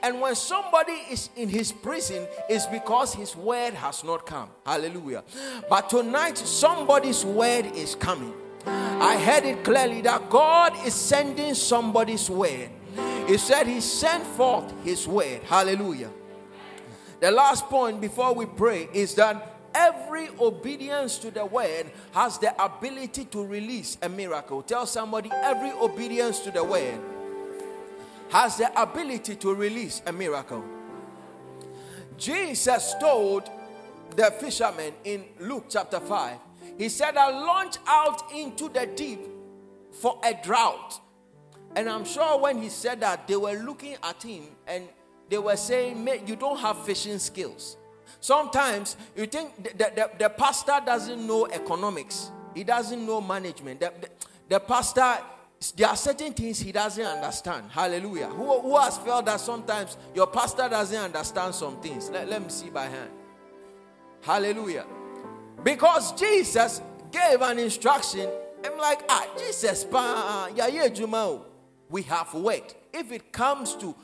And 0.02 0.20
when 0.20 0.34
somebody 0.34 0.92
is 1.10 1.28
in 1.36 1.48
his 1.48 1.72
prison, 1.72 2.26
it's 2.48 2.66
because 2.66 3.14
his 3.14 3.36
word 3.36 3.74
has 3.74 4.02
not 4.02 4.24
come. 4.24 4.48
Hallelujah. 4.64 5.24
But 5.68 5.90
tonight, 5.90 6.38
somebody's 6.38 7.24
word 7.24 7.66
is 7.74 7.94
coming. 7.94 8.32
I 8.66 9.18
heard 9.18 9.44
it 9.44 9.62
clearly 9.62 10.00
that 10.02 10.28
God 10.30 10.74
is 10.86 10.94
sending 10.94 11.54
somebody's 11.54 12.28
word. 12.28 12.70
He 13.26 13.36
said 13.36 13.66
he 13.66 13.80
sent 13.80 14.24
forth 14.24 14.72
his 14.84 15.06
word. 15.06 15.42
Hallelujah. 15.44 16.10
The 17.20 17.30
last 17.30 17.66
point 17.66 18.00
before 18.00 18.34
we 18.34 18.46
pray 18.46 18.88
is 18.92 19.14
that 19.16 19.56
every 19.74 20.28
obedience 20.40 21.18
to 21.18 21.30
the 21.30 21.44
word 21.44 21.90
has 22.12 22.38
the 22.38 22.54
ability 22.62 23.24
to 23.26 23.44
release 23.44 23.98
a 24.02 24.08
miracle. 24.08 24.62
Tell 24.62 24.86
somebody 24.86 25.30
every 25.32 25.72
obedience 25.72 26.40
to 26.40 26.50
the 26.50 26.64
word 26.64 26.98
has 28.30 28.56
the 28.56 28.80
ability 28.80 29.36
to 29.36 29.54
release 29.54 30.02
a 30.06 30.12
miracle. 30.12 30.64
Jesus 32.16 32.94
told 33.00 33.50
the 34.16 34.30
fishermen 34.40 34.92
in 35.04 35.24
Luke 35.40 35.66
chapter 35.68 36.00
5, 36.00 36.38
he 36.76 36.88
said, 36.88 37.16
I 37.16 37.30
launch 37.30 37.76
out 37.86 38.32
into 38.34 38.68
the 38.68 38.86
deep 38.86 39.20
for 39.92 40.20
a 40.24 40.34
drought. 40.42 41.00
And 41.76 41.88
I'm 41.88 42.04
sure 42.04 42.40
when 42.40 42.62
he 42.62 42.68
said 42.68 43.00
that, 43.00 43.28
they 43.28 43.36
were 43.36 43.54
looking 43.54 43.96
at 44.02 44.22
him 44.22 44.44
and 44.66 44.84
they 45.28 45.38
were 45.38 45.56
saying, 45.56 46.08
You 46.26 46.36
don't 46.36 46.58
have 46.58 46.84
fishing 46.84 47.18
skills. 47.18 47.76
Sometimes 48.20 48.96
you 49.16 49.26
think 49.26 49.62
the, 49.62 49.70
the, 49.76 50.10
the 50.18 50.28
pastor 50.30 50.80
doesn't 50.84 51.24
know 51.26 51.46
economics, 51.46 52.30
he 52.54 52.64
doesn't 52.64 53.04
know 53.04 53.20
management. 53.20 53.80
The, 53.80 53.92
the, 54.00 54.08
the 54.48 54.60
pastor 54.60 55.18
there 55.74 55.88
are 55.88 55.96
certain 55.96 56.32
things 56.32 56.60
he 56.60 56.70
doesn't 56.70 57.04
understand. 57.04 57.64
Hallelujah. 57.70 58.28
Who, 58.28 58.60
who 58.60 58.76
has 58.78 58.96
felt 58.98 59.26
that 59.26 59.40
sometimes 59.40 59.96
your 60.14 60.28
pastor 60.28 60.68
doesn't 60.68 60.96
understand 60.96 61.54
some 61.54 61.80
things? 61.80 62.08
Let, 62.10 62.28
let 62.28 62.42
me 62.42 62.48
see 62.48 62.70
by 62.70 62.84
hand. 62.84 63.10
Hallelujah. 64.20 64.86
Because 65.64 66.12
Jesus 66.12 66.80
gave 67.10 67.42
an 67.42 67.58
instruction. 67.58 68.30
I'm 68.64 68.78
like, 68.78 69.02
ah, 69.08 69.26
Jesus, 69.36 69.84
we 71.90 72.02
have 72.02 72.32
worked. 72.34 72.74
If 72.92 73.12
it 73.12 73.32
comes 73.32 73.74
to 73.76 73.94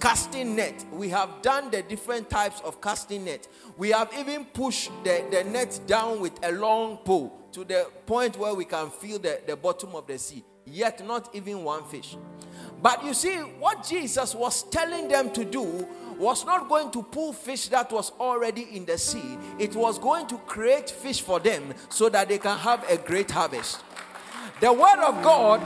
casting 0.00 0.56
net, 0.56 0.84
we 0.92 1.08
have 1.08 1.42
done 1.42 1.70
the 1.70 1.82
different 1.82 2.30
types 2.30 2.60
of 2.64 2.80
casting 2.80 3.24
net. 3.24 3.48
We 3.76 3.90
have 3.90 4.12
even 4.18 4.44
pushed 4.46 4.90
the, 5.04 5.24
the 5.30 5.44
net 5.44 5.80
down 5.86 6.20
with 6.20 6.38
a 6.44 6.52
long 6.52 6.98
pole 6.98 7.48
to 7.52 7.64
the 7.64 7.88
point 8.06 8.38
where 8.38 8.54
we 8.54 8.64
can 8.64 8.90
feel 8.90 9.18
the, 9.18 9.40
the 9.46 9.56
bottom 9.56 9.94
of 9.94 10.06
the 10.06 10.18
sea 10.18 10.44
yet 10.72 11.04
not 11.06 11.34
even 11.34 11.64
one 11.64 11.84
fish. 11.84 12.16
But 12.82 13.04
you 13.04 13.14
see, 13.14 13.36
what 13.36 13.86
Jesus 13.86 14.34
was 14.34 14.62
telling 14.64 15.08
them 15.08 15.30
to 15.32 15.44
do 15.44 15.86
was 16.18 16.44
not 16.44 16.68
going 16.68 16.90
to 16.92 17.02
pull 17.02 17.32
fish 17.32 17.68
that 17.68 17.90
was 17.92 18.12
already 18.20 18.62
in 18.76 18.84
the 18.84 18.98
sea, 18.98 19.38
it 19.58 19.74
was 19.74 19.98
going 19.98 20.26
to 20.28 20.38
create 20.38 20.90
fish 20.90 21.20
for 21.20 21.40
them 21.40 21.74
so 21.88 22.08
that 22.08 22.28
they 22.28 22.38
can 22.38 22.58
have 22.58 22.88
a 22.90 22.96
great 22.96 23.30
harvest. 23.30 23.80
The 24.60 24.72
Word 24.72 24.98
of 24.98 25.22
God. 25.22 25.60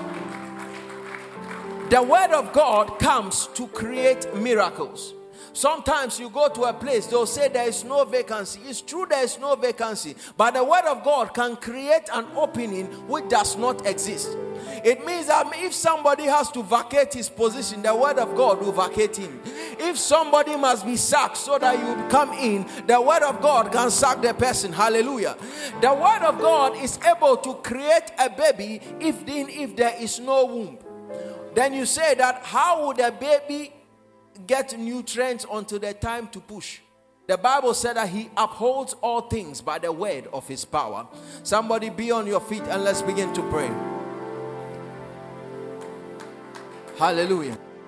The 1.94 2.02
word 2.02 2.32
of 2.32 2.52
God 2.52 2.98
comes 2.98 3.46
to 3.54 3.68
create 3.68 4.34
miracles. 4.34 5.14
Sometimes 5.52 6.18
you 6.18 6.28
go 6.28 6.48
to 6.48 6.62
a 6.62 6.72
place, 6.72 7.06
they'll 7.06 7.24
say 7.24 7.46
there 7.46 7.68
is 7.68 7.84
no 7.84 8.04
vacancy. 8.04 8.58
It's 8.64 8.80
true, 8.80 9.06
there 9.08 9.22
is 9.22 9.38
no 9.38 9.54
vacancy, 9.54 10.16
but 10.36 10.54
the 10.54 10.64
word 10.64 10.86
of 10.86 11.04
God 11.04 11.32
can 11.32 11.54
create 11.54 12.08
an 12.12 12.26
opening 12.34 12.86
which 13.06 13.28
does 13.28 13.56
not 13.56 13.86
exist. 13.86 14.36
It 14.84 15.06
means 15.06 15.28
that 15.28 15.48
if 15.54 15.72
somebody 15.72 16.24
has 16.24 16.50
to 16.50 16.64
vacate 16.64 17.14
his 17.14 17.28
position, 17.28 17.82
the 17.82 17.94
word 17.94 18.18
of 18.18 18.34
God 18.34 18.60
will 18.60 18.72
vacate 18.72 19.14
him. 19.14 19.40
If 19.78 19.96
somebody 19.96 20.56
must 20.56 20.84
be 20.84 20.96
sacked 20.96 21.36
so 21.36 21.60
that 21.60 21.78
you 21.78 22.08
come 22.08 22.32
in, 22.32 22.66
the 22.88 23.00
word 23.00 23.22
of 23.22 23.40
God 23.40 23.70
can 23.70 23.92
sack 23.92 24.20
the 24.20 24.34
person. 24.34 24.72
Hallelujah. 24.72 25.36
The 25.80 25.94
word 25.94 26.22
of 26.24 26.40
God 26.40 26.76
is 26.76 26.98
able 27.06 27.36
to 27.36 27.54
create 27.62 28.10
a 28.18 28.28
baby 28.28 28.80
if 28.98 29.24
then 29.24 29.48
if 29.48 29.76
there 29.76 29.94
is 30.00 30.18
no 30.18 30.44
womb. 30.44 30.78
Then 31.54 31.72
you 31.72 31.86
say 31.86 32.14
that 32.14 32.42
how 32.42 32.86
would 32.86 32.98
a 33.00 33.12
baby 33.12 33.72
get 34.46 34.78
nutrients 34.78 35.46
until 35.50 35.78
the 35.78 35.94
time 35.94 36.28
to 36.28 36.40
push? 36.40 36.80
The 37.26 37.38
Bible 37.38 37.72
said 37.72 37.96
that 37.96 38.08
he 38.08 38.28
upholds 38.36 38.94
all 38.94 39.22
things 39.22 39.62
by 39.62 39.78
the 39.78 39.90
word 39.90 40.28
of 40.32 40.46
his 40.46 40.64
power. 40.64 41.06
Somebody 41.42 41.88
be 41.88 42.10
on 42.10 42.26
your 42.26 42.40
feet 42.40 42.62
and 42.64 42.84
let's 42.84 43.00
begin 43.00 43.32
to 43.32 43.42
pray. 43.50 43.70
Hallelujah. 46.98 47.58